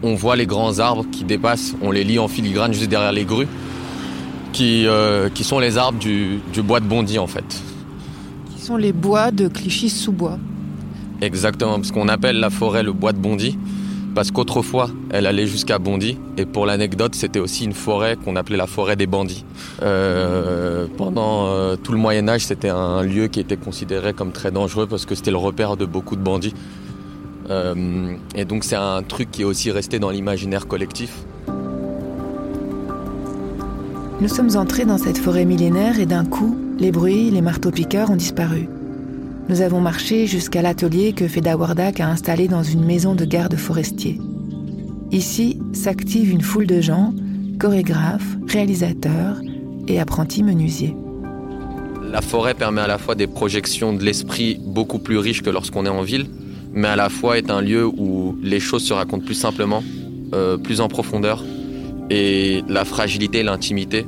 on 0.02 0.16
voit 0.16 0.36
les 0.36 0.48
grands 0.48 0.80
arbres 0.80 1.06
qui 1.12 1.24
dépassent, 1.24 1.76
on 1.84 1.92
les 1.92 2.04
lit 2.04 2.18
en 2.18 2.28
filigrane 2.28 2.74
juste 2.74 2.90
derrière 2.90 3.12
les 3.12 3.26
grues, 3.26 3.48
qui, 4.52 4.88
euh, 4.88 5.30
sont 5.44 5.60
les 5.60 5.78
arbres 5.78 6.00
du, 6.00 6.40
du 6.52 6.64
bois 6.64 6.80
de 6.80 6.86
Bondy 6.86 7.20
en 7.20 7.28
fait. 7.28 7.62
Qui 8.56 8.62
sont 8.64 8.78
les 8.78 8.94
bois 8.94 9.30
de 9.30 9.48
Clichy-sous-Bois. 9.48 10.40
Exactement, 11.22 11.76
parce 11.76 11.92
qu'on 11.92 12.08
appelle 12.08 12.40
la 12.40 12.50
forêt 12.50 12.82
le 12.82 12.94
bois 12.94 13.14
de 13.14 13.20
Bondy, 13.20 13.58
parce 14.16 14.32
qu'autrefois, 14.32 14.90
elle 15.12 15.28
allait 15.28 15.46
jusqu'à 15.46 15.78
Bondy, 15.78 16.18
et 16.36 16.46
pour 16.46 16.66
l'anecdote, 16.66 17.14
c'était 17.14 17.40
aussi 17.40 17.64
une 17.64 17.74
forêt 17.74 18.18
qu'on 18.18 18.36
appelait 18.36 18.58
la 18.58 18.68
forêt 18.68 18.96
des 18.96 19.06
bandits. 19.06 19.46
Euh, 19.84 20.88
pendant 20.98 21.46
euh, 21.46 21.76
tout 21.76 21.92
le 21.92 22.00
Moyen 22.00 22.28
Âge, 22.28 22.46
c'était 22.46 22.70
un 22.70 23.04
lieu 23.04 23.28
qui 23.28 23.40
était 23.40 23.56
considéré 23.56 24.14
comme 24.14 24.32
très 24.32 24.52
dangereux, 24.52 24.88
parce 24.88 25.06
que 25.06 25.14
c'était 25.14 25.32
le 25.32 25.38
repère 25.38 25.78
de 25.78 25.86
beaucoup 25.86 26.16
de 26.16 26.22
bandits. 26.22 26.56
Euh, 27.50 28.14
et 28.36 28.46
donc 28.46 28.64
c'est 28.64 28.76
un 28.76 29.04
truc 29.04 29.30
qui 29.32 29.44
est 29.44 29.46
aussi 29.46 29.72
resté 29.72 30.00
dans 30.00 30.10
l'imaginaire 30.10 30.68
collectif. 30.68 31.14
Nous 34.20 34.28
sommes 34.28 34.56
entrés 34.56 34.86
dans 34.86 34.98
cette 34.98 35.18
forêt 35.18 35.46
millénaire 35.46 36.00
et 36.00 36.06
d'un 36.06 36.26
coup, 36.26 36.58
les 36.80 36.92
bruits, 36.92 37.30
les 37.30 37.42
marteaux-piqueurs 37.42 38.12
ont 38.12 38.16
disparu. 38.16 38.68
Nous 39.52 39.60
avons 39.60 39.82
marché 39.82 40.28
jusqu'à 40.28 40.62
l'atelier 40.62 41.12
que 41.12 41.28
Feda 41.28 41.58
Wardak 41.58 42.00
a 42.00 42.08
installé 42.08 42.48
dans 42.48 42.64
une 42.64 42.86
maison 42.86 43.16
de 43.16 43.26
garde 43.26 43.58
forestier. 43.58 44.18
Ici 45.12 45.60
s'active 45.74 46.32
une 46.32 46.40
foule 46.40 46.68
de 46.68 46.80
gens, 46.80 47.14
chorégraphes, 47.60 48.38
réalisateurs 48.48 49.42
et 49.90 50.00
apprentis 50.00 50.42
menuisiers. 50.42 50.96
La 52.02 52.22
forêt 52.22 52.54
permet 52.54 52.80
à 52.80 52.88
la 52.88 52.98
fois 52.98 53.14
des 53.14 53.28
projections 53.28 53.92
de 53.92 54.06
l'esprit 54.06 54.58
beaucoup 54.66 55.00
plus 55.00 55.18
riches 55.18 55.42
que 55.42 55.50
lorsqu'on 55.50 55.86
est 55.86 55.90
en 55.90 56.04
ville, 56.04 56.28
mais 56.72 56.88
à 56.88 56.96
la 56.96 57.10
fois 57.10 57.38
est 57.38 57.52
un 57.52 57.60
lieu 57.60 57.86
où 57.86 58.38
les 58.42 58.62
choses 58.62 58.86
se 58.86 58.94
racontent 58.94 59.26
plus 59.26 59.36
simplement, 59.36 59.84
euh, 60.34 60.56
plus 60.56 60.80
en 60.80 60.88
profondeur, 60.88 61.44
et 62.10 62.64
la 62.70 62.86
fragilité, 62.86 63.44
l'intimité. 63.44 64.06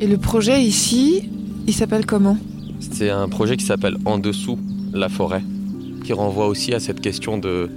Et 0.00 0.06
le 0.06 0.16
projet 0.16 0.62
ici, 0.62 1.28
il 1.66 1.74
s'appelle 1.74 2.06
comment? 2.06 2.38
C'est 2.80 3.10
un 3.10 3.28
projet 3.28 3.56
qui 3.56 3.64
s'appelle 3.64 3.96
En 4.04 4.18
dessous 4.18 4.58
la 4.92 5.08
forêt, 5.08 5.42
qui 6.04 6.12
renvoie 6.12 6.46
aussi 6.46 6.74
à 6.74 6.80
cette 6.80 7.00
question 7.00 7.38
de, 7.38 7.70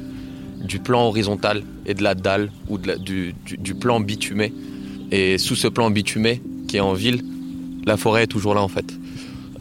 du 0.62 0.79
plan 0.79 1.07
horizontal 1.07 1.63
et 1.86 1.93
de 1.93 2.03
la 2.03 2.15
dalle, 2.15 2.51
ou 2.67 2.77
de 2.77 2.95
du, 2.97 3.75
plan 3.75 3.99
bitumé. 3.99 4.53
Et 5.12 5.38
sous 5.38 5.55
ce 5.55 5.67
plan 5.67 5.89
bitumé, 5.89 6.41
qui 6.67 6.77
est 6.77 6.81
en 6.81 6.93
ville, 6.93 7.23
la 7.86 7.97
forêt 7.97 8.23
est 8.23 8.27
toujours 8.27 8.53
là 8.53 8.62
en 8.62 8.67
fait. 8.67 8.93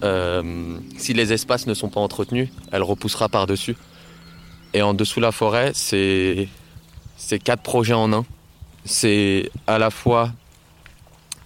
Euh, 0.03 0.77
si 0.99 1.15
les 1.15 1.33
espaces 1.33 1.67
ne 1.67 1.75
sont 1.75 1.89
pas 1.89 2.01
entretenus, 2.01 2.49
elle 2.73 2.83
repoussera 2.83 3.29
par-dessus. 3.29 3.77
Et 4.75 4.83
en 4.83 4.93
dessous 4.93 5.21
la 5.21 5.33
forêt, 5.33 5.71
c'est 5.75 6.49
quatre 7.45 7.63
projets 7.63 7.95
en 7.95 8.13
un 8.13 8.25
c'est 8.87 9.51
à 9.67 9.79
la 9.79 9.91
fois 9.91 10.31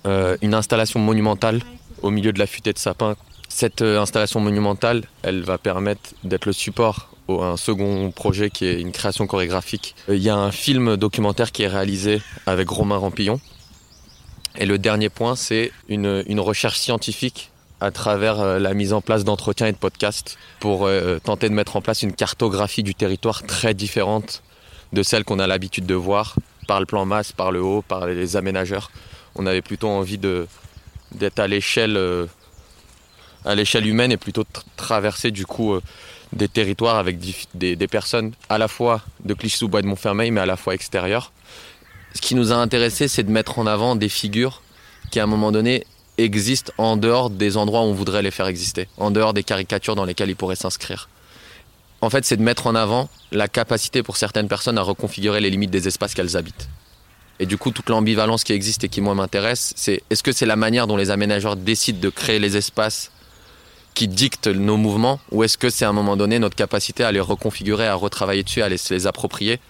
euh, 0.06 0.36
une 0.42 0.54
installation 0.54 1.00
monumentale 1.00 1.60
au 2.02 2.10
milieu 2.10 2.32
de 2.32 2.38
la 2.38 2.46
futaie 2.46 2.72
de 2.72 2.78
sapin. 2.78 3.16
Cette 3.50 3.82
euh, 3.82 4.00
installation 4.00 4.40
monumentale, 4.40 5.02
elle 5.22 5.42
va 5.42 5.58
permettre 5.58 6.14
d'être 6.24 6.46
le 6.46 6.52
support 6.52 7.10
à 7.28 7.32
un 7.32 7.56
second 7.56 8.10
projet 8.10 8.48
qui 8.48 8.64
est 8.64 8.80
une 8.80 8.92
création 8.92 9.26
chorégraphique. 9.26 9.94
Euh, 10.08 10.16
il 10.16 10.22
y 10.22 10.30
a 10.30 10.36
un 10.36 10.50
film 10.50 10.96
documentaire 10.96 11.52
qui 11.52 11.64
est 11.64 11.68
réalisé 11.68 12.22
avec 12.46 12.70
Romain 12.70 12.96
Rampillon. 12.96 13.38
Et 14.56 14.66
le 14.66 14.78
dernier 14.78 15.10
point, 15.10 15.36
c'est 15.36 15.72
une, 15.88 16.40
recherche 16.40 16.78
scientifique 16.78 17.50
à 17.80 17.90
travers 17.90 18.58
la 18.58 18.74
mise 18.74 18.92
en 18.92 19.00
place 19.00 19.24
d'entretiens 19.24 19.68
et 19.68 19.72
de 19.72 19.76
podcasts 19.76 20.36
pour 20.58 20.90
tenter 21.22 21.48
de 21.48 21.54
mettre 21.54 21.76
en 21.76 21.80
place 21.80 22.02
une 22.02 22.12
cartographie 22.12 22.82
du 22.82 22.96
territoire 22.96 23.44
très 23.44 23.74
différente 23.74 24.42
de 24.92 25.02
celle 25.02 25.24
qu'on 25.24 25.38
a 25.38 25.46
l'habitude 25.46 25.86
de 25.86 25.94
voir 25.94 26.34
par 26.66 26.80
le 26.80 26.86
plan 26.86 27.04
masse, 27.04 27.32
par 27.32 27.52
le 27.52 27.62
haut, 27.62 27.82
par 27.82 28.06
les 28.06 28.36
aménageurs. 28.36 28.90
On 29.34 29.46
avait 29.46 29.62
plutôt 29.62 29.88
envie 29.88 30.18
d'être 30.18 31.38
à 31.38 31.46
l'échelle 31.46 31.96
euh, 31.96 32.26
à 33.44 33.54
l'échelle 33.54 33.86
humaine 33.86 34.12
et 34.12 34.16
plutôt 34.16 34.44
traverser 34.76 35.30
du 35.30 35.46
coup 35.46 35.74
euh, 35.74 35.82
des 36.32 36.48
territoires 36.48 36.96
avec 36.96 37.18
des, 37.54 37.88
personnes 37.88 38.32
à 38.48 38.58
la 38.58 38.68
fois 38.68 39.02
de 39.24 39.34
Clichy-sous-Bois 39.34 39.80
et 39.80 39.82
de 39.82 39.88
Montfermeil, 39.88 40.30
mais 40.30 40.40
à 40.40 40.46
la 40.46 40.56
fois 40.56 40.74
extérieures. 40.74 41.32
Ce 42.14 42.20
qui 42.20 42.34
nous 42.34 42.52
a 42.52 42.56
intéressé, 42.56 43.08
c'est 43.08 43.22
de 43.22 43.30
mettre 43.30 43.58
en 43.58 43.66
avant 43.66 43.96
des 43.96 44.08
figures 44.08 44.62
qui, 45.10 45.20
à 45.20 45.24
un 45.24 45.26
moment 45.26 45.52
donné, 45.52 45.86
existent 46.18 46.72
en 46.78 46.96
dehors 46.96 47.30
des 47.30 47.56
endroits 47.56 47.80
où 47.80 47.86
on 47.86 47.92
voudrait 47.92 48.22
les 48.22 48.30
faire 48.30 48.46
exister, 48.46 48.88
en 48.96 49.10
dehors 49.10 49.32
des 49.32 49.42
caricatures 49.42 49.96
dans 49.96 50.04
lesquelles 50.04 50.30
ils 50.30 50.36
pourraient 50.36 50.56
s'inscrire 50.56 51.08
en 52.00 52.10
fait, 52.10 52.24
c'est 52.24 52.36
de 52.36 52.42
mettre 52.42 52.66
en 52.66 52.74
avant 52.74 53.08
la 53.30 53.48
capacité 53.48 54.02
pour 54.02 54.16
certaines 54.16 54.48
personnes 54.48 54.78
à 54.78 54.82
reconfigurer 54.82 55.40
les 55.40 55.50
limites 55.50 55.70
des 55.70 55.86
espaces 55.86 56.14
qu'elles 56.14 56.36
habitent. 56.36 56.68
Et 57.38 57.46
du 57.46 57.56
coup, 57.56 57.70
toute 57.70 57.88
l'ambivalence 57.88 58.44
qui 58.44 58.52
existe 58.52 58.84
et 58.84 58.88
qui 58.88 59.00
moi 59.00 59.14
m'intéresse, 59.14 59.72
c'est 59.76 60.02
est-ce 60.10 60.22
que 60.22 60.32
c'est 60.32 60.46
la 60.46 60.56
manière 60.56 60.86
dont 60.86 60.96
les 60.96 61.10
aménageurs 61.10 61.56
décident 61.56 62.00
de 62.00 62.08
créer 62.10 62.38
les 62.38 62.56
espaces 62.56 63.10
qui 64.00 64.08
dictent 64.08 64.46
nos 64.46 64.78
mouvements, 64.78 65.20
ou 65.30 65.44
est-ce 65.44 65.58
que 65.58 65.68
c'est 65.68 65.84
à 65.84 65.90
un 65.90 65.92
moment 65.92 66.16
donné 66.16 66.38
notre 66.38 66.56
capacité 66.56 67.04
à 67.04 67.12
les 67.12 67.20
reconfigurer, 67.20 67.86
à 67.86 67.94
retravailler 67.94 68.42
dessus, 68.42 68.62
à 68.62 68.68
les, 68.70 68.78
les 68.88 69.06
approprier, 69.06 69.60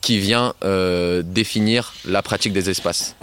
qui 0.00 0.18
vient 0.18 0.52
euh, 0.64 1.22
définir 1.24 1.94
la 2.04 2.20
pratique 2.20 2.52
des 2.52 2.70
espaces? 2.70 3.14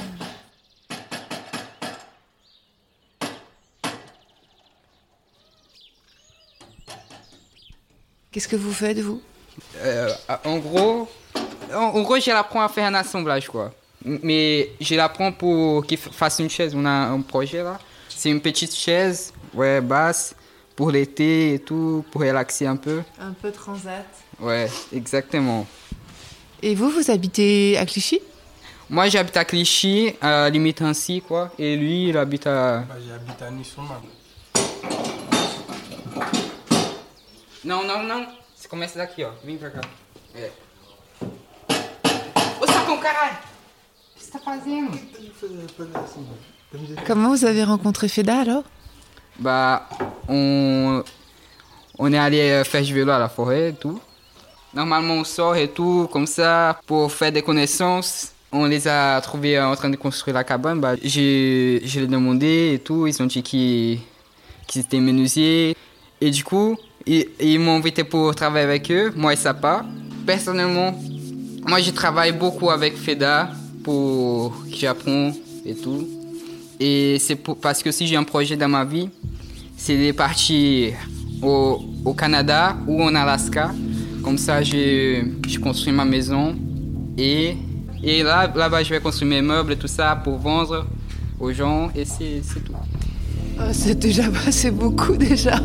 Qu'est-ce 8.31 8.47
que 8.47 8.55
vous 8.55 8.71
faites, 8.71 8.99
vous? 8.99 9.21
Euh, 9.79 10.09
En 10.45 10.59
gros, 10.59 11.09
en, 11.73 12.01
gros, 12.01 12.17
je 12.17 12.31
l'apprends 12.31 12.61
à 12.61 12.69
faire 12.69 12.85
un 12.85 12.93
assemblage, 12.93 13.49
quoi. 13.49 13.73
Mais 14.05 14.69
je 14.79 14.95
l'apprends 14.95 15.33
pour 15.33 15.85
qu'il 15.85 15.97
fasse 15.97 16.39
une 16.39 16.49
chaise. 16.49 16.73
On 16.73 16.85
a 16.85 16.89
un 16.89 17.19
projet 17.19 17.61
là. 17.61 17.77
C'est 18.07 18.29
une 18.29 18.39
petite 18.39 18.73
chaise, 18.73 19.33
ouais, 19.53 19.81
basse, 19.81 20.33
pour 20.75 20.91
l'été 20.91 21.53
et 21.55 21.59
tout, 21.59 22.03
pour 22.11 22.21
relaxer 22.21 22.65
un 22.67 22.75
peu. 22.75 23.01
Un 23.19 23.33
peu 23.33 23.51
transat. 23.51 24.05
Ouais, 24.39 24.69
exactement. 24.93 25.65
Et 26.61 26.75
vous, 26.75 26.89
vous 26.89 27.11
habitez 27.11 27.77
à 27.77 27.85
Clichy? 27.85 28.21
Moi, 28.89 29.07
j'habite 29.07 29.37
à 29.37 29.45
Clichy, 29.45 30.13
à 30.21 30.49
limite 30.49 30.81
ainsi, 30.81 31.21
quoi. 31.21 31.51
Et 31.57 31.75
lui, 31.75 32.09
il 32.09 32.17
habite 32.17 32.45
à. 32.47 32.79
Bah, 32.79 32.95
j'habite 33.07 33.41
à 33.41 33.51
Nice 33.51 33.75
Não, 37.63 37.83
não, 37.83 38.03
não. 38.03 38.27
Você 38.55 38.67
começa 38.67 38.97
daqui, 38.97 39.23
ó. 39.23 39.31
Vem 39.43 39.57
pra 39.57 39.71
cá. 39.71 39.81
É. 40.35 40.51
Ô, 42.61 42.67
sapão, 42.67 42.99
caralho! 42.99 43.37
O 43.37 44.19
que 44.19 44.23
você 44.23 44.31
tá 44.31 44.39
fazendo? 44.39 44.99
Comment 47.07 47.29
vous 47.29 47.45
avez 47.45 47.63
rencontré 47.63 48.07
Feda 48.07 48.39
alors? 48.41 48.63
Bah, 49.39 49.87
on, 50.27 51.03
on 51.97 52.13
est 52.13 52.17
allé 52.17 52.39
euh, 52.39 52.63
faire 52.63 52.81
du 52.81 52.93
vélo 52.93 53.11
à 53.11 53.19
la 53.19 53.29
forêt 53.29 53.69
et 53.69 53.73
tout. 53.73 53.99
Normalement, 54.73 55.15
on 55.15 55.23
sort 55.23 55.55
et 55.55 55.69
tout, 55.69 56.09
comme 56.11 56.27
ça, 56.27 56.79
pour 56.85 57.11
faire 57.11 57.31
des 57.31 57.41
connaissances. 57.41 58.31
On 58.51 58.65
les 58.65 58.87
a 58.87 59.19
trouvés 59.21 59.59
en 59.59 59.75
train 59.75 59.89
de 59.89 59.95
construire 59.95 60.35
la 60.35 60.43
cabane. 60.43 60.79
Bah, 60.79 60.95
je, 60.95 61.79
je 61.83 61.99
les 61.99 62.03
ai 62.03 62.07
demandé 62.07 62.73
et 62.75 62.79
tout. 62.79 63.07
Ils 63.07 63.21
ont 63.21 63.25
dit 63.25 63.43
qu'ils 63.43 63.99
étaient 64.75 64.99
menuisiers. 64.99 65.75
Et 66.21 66.31
du 66.31 66.43
coup, 66.43 66.77
ils, 67.05 67.59
m'ont 67.59 67.77
invité 67.77 68.03
pour 68.03 68.33
travailler 68.35 68.65
avec 68.65 68.91
eux, 68.91 69.11
moi 69.15 69.33
et 69.33 69.35
Sapa. 69.35 69.85
Personnellement, 70.25 70.99
moi 71.67 71.79
je 71.79 71.91
travaille 71.91 72.31
beaucoup 72.31 72.69
avec 72.71 72.97
FEDA 72.97 73.49
pour 73.83 74.53
que 74.63 74.75
j'apprends 74.75 75.31
et 75.65 75.75
tout. 75.75 76.07
Et 76.79 77.17
c'est 77.19 77.35
parce 77.35 77.81
que 77.81 77.91
si 77.91 78.07
j'ai 78.07 78.15
un 78.15 78.23
projet 78.23 78.57
dans 78.57 78.67
ma 78.67 78.83
vie, 78.83 79.09
c'est 79.77 79.97
de 79.97 80.11
partir 80.11 80.93
au, 81.41 81.83
au, 82.03 82.13
Canada 82.13 82.75
ou 82.87 83.01
en 83.03 83.13
Alaska. 83.15 83.71
Comme 84.23 84.37
ça, 84.37 84.63
je, 84.63 85.23
je 85.47 85.59
construis 85.59 85.93
ma 85.93 86.05
maison. 86.05 86.55
Et, 87.17 87.55
et 88.03 88.23
là, 88.23 88.51
là-bas, 88.53 88.83
je 88.83 88.89
vais 88.89 88.99
construire 88.99 89.29
mes 89.29 89.41
meubles 89.41 89.73
et 89.73 89.77
tout 89.77 89.87
ça 89.87 90.15
pour 90.15 90.37
vendre 90.37 90.85
aux 91.39 91.51
gens. 91.51 91.89
Et 91.95 92.05
c'est 92.05 92.41
tout. 92.63 92.73
Ah, 93.57 93.73
c'est 93.73 93.97
déjà 93.97 94.23
c'est 94.51 94.71
beaucoup 94.71 95.15
déjà. 95.15 95.61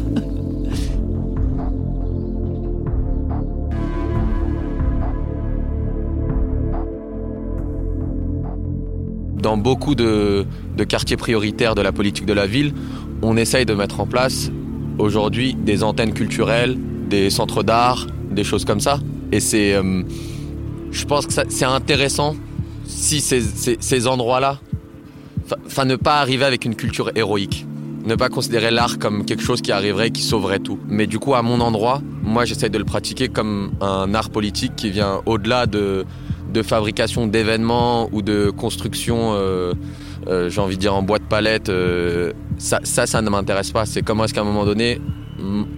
Dans 9.40 9.57
beaucoup 9.57 9.94
de, 9.94 10.46
quartiers 10.88 11.16
prioritaires 11.16 11.74
de 11.74 11.83
la 11.83 11.92
politique 11.92 12.26
de 12.26 12.33
la 12.33 12.46
ville, 12.46 12.72
on 13.22 13.37
essaye 13.37 13.66
de 13.66 13.74
mettre 13.74 14.00
en 14.00 14.07
place 14.07 14.50
aujourd'hui 14.98 15.55
des 15.55 15.83
antennes 15.83 16.12
culturelles, 16.12 16.79
des 17.09 17.31
centres 17.31 17.62
d'art, 17.62 18.07
des 18.31 18.44
choses 18.44 18.64
comme 18.64 18.81
ça. 18.81 18.98
Et 19.33 19.40
c'est, 19.40 19.74
euh, 19.74 20.03
je 20.90 21.05
pense 21.05 21.26
que 21.26 21.33
c'est 21.48 21.64
intéressant 21.64 22.37
si 22.85 23.20
ces, 23.20 24.07
endroits-là, 24.07 24.59
enfin 25.66 25.85
ne 25.85 25.96
pas 25.96 26.20
arriver 26.20 26.44
avec 26.44 26.64
une 26.64 26.74
culture 26.74 27.11
héroïque, 27.14 27.66
ne 28.05 28.14
pas 28.14 28.29
considérer 28.29 28.70
l'art 28.70 28.98
comme 28.98 29.24
quelque 29.24 29.42
chose 29.42 29.61
qui 29.61 29.72
arriverait, 29.72 30.11
qui 30.11 30.22
sauverait 30.22 30.59
tout. 30.59 30.79
Mais 30.88 31.07
du 31.07 31.18
coup, 31.18 31.35
à 31.35 31.42
mon 31.42 31.61
endroit, 31.61 32.00
moi, 32.22 32.44
j'essaye 32.44 32.70
de 32.70 32.79
le 32.79 32.85
pratiquer 32.85 33.29
comme 33.29 33.72
un 33.81 34.14
art 34.14 34.31
politique 34.31 34.74
qui 34.76 34.90
vient 34.90 35.20
au-delà 35.26 35.66
de 35.66 36.05
de 36.53 36.63
fabrication 36.63 37.27
d'événements 37.27 38.09
ou 38.13 38.23
de 38.23 38.51
construction, 38.51 39.33
euh, 39.35 39.75
euh, 40.29 40.51
j'ai 40.51 40.61
envie 40.61 40.77
de 40.77 40.81
dire 40.81 40.95
en 40.95 41.03
boîte 41.03 41.23
palette, 41.23 41.69
euh, 41.69 42.33
ça, 42.59 42.81
ça, 42.85 43.23
ne 43.23 43.31
m'intéresse 43.31 43.71
pas. 43.71 43.87
C'est 43.87 44.03
comment 44.03 44.25
est-ce 44.25 44.35
qu'à 44.35 44.43
un 44.43 44.45
moment 44.45 44.65
donné, 44.65 45.01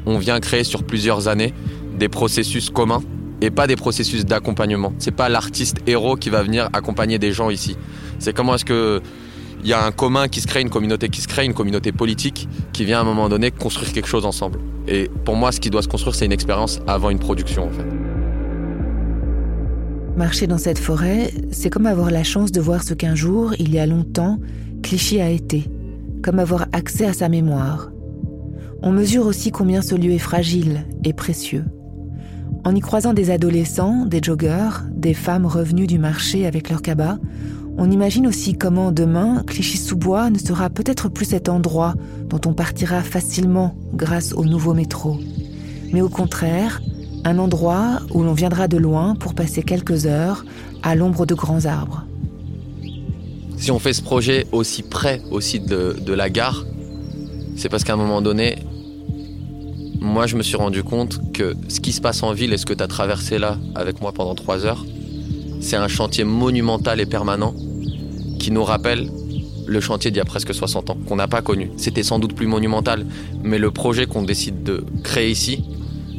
on 0.07 0.19
vient 0.19 0.41
créer 0.41 0.65
sur 0.65 0.83
plusieurs 0.83 1.29
années 1.29 1.55
des 1.97 2.09
processus 2.09 2.71
communs 2.71 3.03
et 3.41 3.51
pas 3.51 3.67
des 3.67 3.77
processus 3.77 4.25
d'accompagnement. 4.25 4.93
C'est 4.99 5.15
pas 5.15 5.29
l'artiste 5.29 5.79
héros 5.87 6.17
qui 6.17 6.31
va 6.31 6.43
venir 6.43 6.69
accompagner 6.73 7.19
des 7.19 7.33
gens 7.33 7.51
ici. 7.51 7.77
C'est 8.19 8.33
comment 8.33 8.55
est-ce 8.55 8.65
que 8.65 9.01
il 9.65 9.69
y 9.69 9.73
a 9.73 9.85
un 9.85 9.93
commun 9.93 10.27
qui 10.27 10.41
se 10.41 10.49
crée, 10.49 10.61
une 10.61 10.71
communauté 10.71 11.09
qui 11.09 11.21
se 11.21 11.29
crée, 11.29 11.45
une 11.45 11.55
communauté 11.55 11.93
politique 11.93 12.49
qui 12.73 12.85
vient 12.85 12.99
à 12.99 13.03
un 13.03 13.05
moment 13.05 13.29
donné 13.29 13.53
construire 13.53 13.93
quelque 13.93 14.09
chose 14.09 14.27
ensemble. 14.27 14.59
Et 14.89 15.09
pour 15.25 15.37
moi, 15.37 15.53
ce 15.53 15.61
qui 15.61 15.71
doit 15.71 15.83
se 15.83 15.89
construire, 15.89 16.17
c'est 16.17 16.27
une 16.27 16.33
expérience 16.33 16.81
avant 16.89 17.11
une 17.11 17.21
production 17.21 17.69
en 17.69 17.71
fait. 17.71 18.02
Marcher 20.17 20.47
dans 20.47 20.59
cette 20.59 20.79
forêt, 20.79 21.33
c'est 21.53 21.71
comme 21.71 21.87
avoir 21.87 22.11
la 22.11 22.23
chance 22.23 22.53
de 22.53 22.61
voir 22.61 22.83
ce 22.83 22.93
qu'un 22.93 23.15
jour, 23.15 23.55
il 23.59 23.73
y 23.73 23.79
a 23.79 23.87
longtemps, 23.87 24.39
Clichy 24.83 25.21
a 25.23 25.31
été, 25.31 25.71
comme 26.23 26.39
avoir 26.39 26.67
accès 26.73 27.07
à 27.07 27.15
sa 27.15 27.31
mémoire. 27.31 27.91
On 28.83 28.93
mesure 28.93 29.27
aussi 29.27 29.51
combien 29.51 29.81
ce 29.81 29.95
lieu 29.95 30.11
est 30.11 30.19
fragile 30.19 30.85
et 31.03 31.15
précieux. 31.15 31.65
En 32.65 32.75
y 32.75 32.81
croisant 32.81 33.15
des 33.15 33.31
adolescents, 33.31 34.05
des 34.05 34.21
joggeurs, 34.23 34.83
des 34.95 35.15
femmes 35.15 35.47
revenues 35.47 35.87
du 35.87 35.99
marché 35.99 36.47
avec 36.47 36.69
leur 36.69 36.83
cabas, 36.83 37.17
on 37.79 37.91
imagine 37.91 38.27
aussi 38.27 38.53
comment 38.53 38.93
demain, 38.93 39.43
Clichy-sous-Bois 39.47 40.29
ne 40.29 40.39
sera 40.39 40.69
peut-être 40.69 41.09
plus 41.09 41.25
cet 41.25 41.49
endroit 41.49 41.95
dont 42.29 42.41
on 42.45 42.53
partira 42.53 43.01
facilement 43.01 43.75
grâce 43.95 44.35
au 44.35 44.45
nouveau 44.45 44.75
métro, 44.75 45.19
mais 45.91 46.03
au 46.03 46.11
contraire, 46.11 46.83
un 47.25 47.39
endroit 47.39 48.01
où 48.13 48.23
l'on 48.23 48.35
viendra 48.35 48.69
de 48.69 48.77
loin 48.77 49.15
pour 49.15 49.35
passer 49.35 49.63
quelques 49.63 50.07
heures 50.07 50.45
à 50.83 50.95
l'ombre 50.95 51.27
de 51.27 51.35
grands 51.35 51.65
arbres. 51.67 52.05
Si 53.57 53.71
on 53.71 53.79
fait 53.79 53.93
ce 53.93 54.03
projet 54.03 54.47
aussi 54.51 54.83
près 54.83 55.23
aussi 55.31 55.61
de, 55.61 55.97
de 56.05 56.13
la 56.13 56.31
gare, 56.31 56.65
c'est 57.57 57.69
parce 57.69 57.85
qu'à 57.85 57.93
un 57.93 57.97
moment 57.97 58.21
donné, 58.21 58.57
moi 60.01 60.27
je 60.27 60.37
me 60.37 60.43
suis 60.43 60.57
rendu 60.57 60.83
compte 60.83 61.33
que 61.33 61.55
ce 61.69 61.81
qui 61.81 61.93
se 61.93 62.01
passe 62.01 62.23
en 62.25 62.33
ville 62.33 62.53
et 62.53 62.59
ce 62.59 62.67
que 62.67 62.73
tu 62.75 62.83
as 62.83 62.89
traversé 62.89 63.39
là 63.39 63.59
avec 63.75 64.01
moi 64.01 64.13
pendant 64.13 64.35
trois 64.35 64.67
heures, 64.67 64.85
c'est 65.61 65.77
un 65.77 65.89
chantier 65.89 66.25
monumental 66.25 67.01
et 67.01 67.07
permanent 67.07 67.55
qui 68.41 68.51
nous 68.51 68.65
rappelle 68.65 69.09
le 69.65 69.81
chantier 69.81 70.11
d'il 70.11 70.19
y 70.19 70.21
a 70.21 70.25
presque 70.25 70.53
60 70.53 70.91
ans, 70.91 70.97
qu'on 71.07 71.17
n'a 71.17 71.29
pas 71.29 71.41
connu. 71.41 71.71
C'était 71.77 72.03
sans 72.03 72.19
doute 72.19 72.35
plus 72.35 72.49
monumental, 72.49 73.07
mais 73.45 73.59
le 73.59 73.71
projet 73.71 74.07
qu'on 74.07 74.23
décide 74.23 74.65
de 74.65 74.85
créer 75.05 75.31
ici 75.31 75.65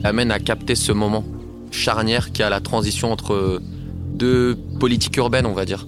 amène 0.03 0.31
à 0.31 0.39
capter 0.39 0.75
ce 0.75 0.91
moment 0.91 1.23
charnière 1.71 2.31
qui 2.31 2.43
a 2.43 2.49
la 2.49 2.59
transition 2.59 3.11
entre 3.11 3.61
deux 4.13 4.57
politiques 4.79 5.17
urbaines, 5.17 5.45
on 5.45 5.53
va 5.53 5.65
dire, 5.65 5.87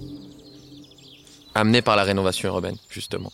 amené 1.53 1.81
par 1.81 1.95
la 1.95 2.03
rénovation 2.03 2.49
urbaine, 2.49 2.75
justement. 2.89 3.31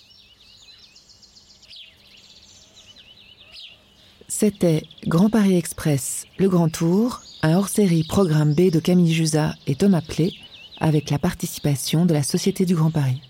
C'était 4.27 4.83
Grand 5.05 5.29
Paris 5.29 5.55
Express, 5.55 6.25
le 6.37 6.49
Grand 6.49 6.69
Tour, 6.69 7.21
un 7.43 7.55
hors-série 7.55 8.03
programme 8.03 8.53
B 8.53 8.71
de 8.71 8.79
Camille 8.79 9.13
Jusa 9.13 9.53
et 9.67 9.75
Thomas 9.75 10.01
Plé, 10.01 10.33
avec 10.79 11.09
la 11.09 11.19
participation 11.19 12.05
de 12.05 12.13
la 12.13 12.23
Société 12.23 12.65
du 12.65 12.75
Grand 12.75 12.91
Paris. 12.91 13.21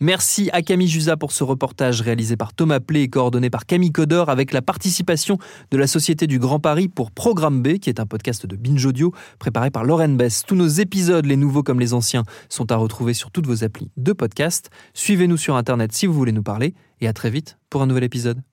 Merci 0.00 0.50
à 0.52 0.60
Camille 0.60 0.88
Jusa 0.88 1.16
pour 1.16 1.32
ce 1.32 1.42
reportage 1.42 2.02
réalisé 2.02 2.36
par 2.36 2.52
Thomas 2.52 2.80
Plé 2.80 3.00
et 3.00 3.08
coordonné 3.08 3.48
par 3.48 3.64
Camille 3.64 3.92
Codor 3.92 4.28
avec 4.28 4.52
la 4.52 4.60
participation 4.60 5.38
de 5.70 5.78
la 5.78 5.86
Société 5.86 6.26
du 6.26 6.38
Grand 6.38 6.60
Paris 6.60 6.88
pour 6.88 7.10
Programme 7.10 7.62
B, 7.62 7.78
qui 7.78 7.88
est 7.88 7.98
un 7.98 8.04
podcast 8.04 8.44
de 8.44 8.56
Binge 8.56 8.84
Audio 8.84 9.14
préparé 9.38 9.70
par 9.70 9.84
Lauren 9.84 10.10
Bess. 10.10 10.42
Tous 10.46 10.54
nos 10.54 10.68
épisodes, 10.68 11.24
les 11.24 11.36
nouveaux 11.36 11.62
comme 11.62 11.80
les 11.80 11.94
anciens, 11.94 12.24
sont 12.50 12.70
à 12.70 12.76
retrouver 12.76 13.14
sur 13.14 13.30
toutes 13.30 13.46
vos 13.46 13.64
applis 13.64 13.90
de 13.96 14.12
podcast. 14.12 14.68
Suivez-nous 14.92 15.38
sur 15.38 15.56
Internet 15.56 15.94
si 15.94 16.04
vous 16.04 16.12
voulez 16.12 16.32
nous 16.32 16.42
parler 16.42 16.74
et 17.00 17.08
à 17.08 17.14
très 17.14 17.30
vite 17.30 17.56
pour 17.70 17.80
un 17.80 17.86
nouvel 17.86 18.04
épisode. 18.04 18.46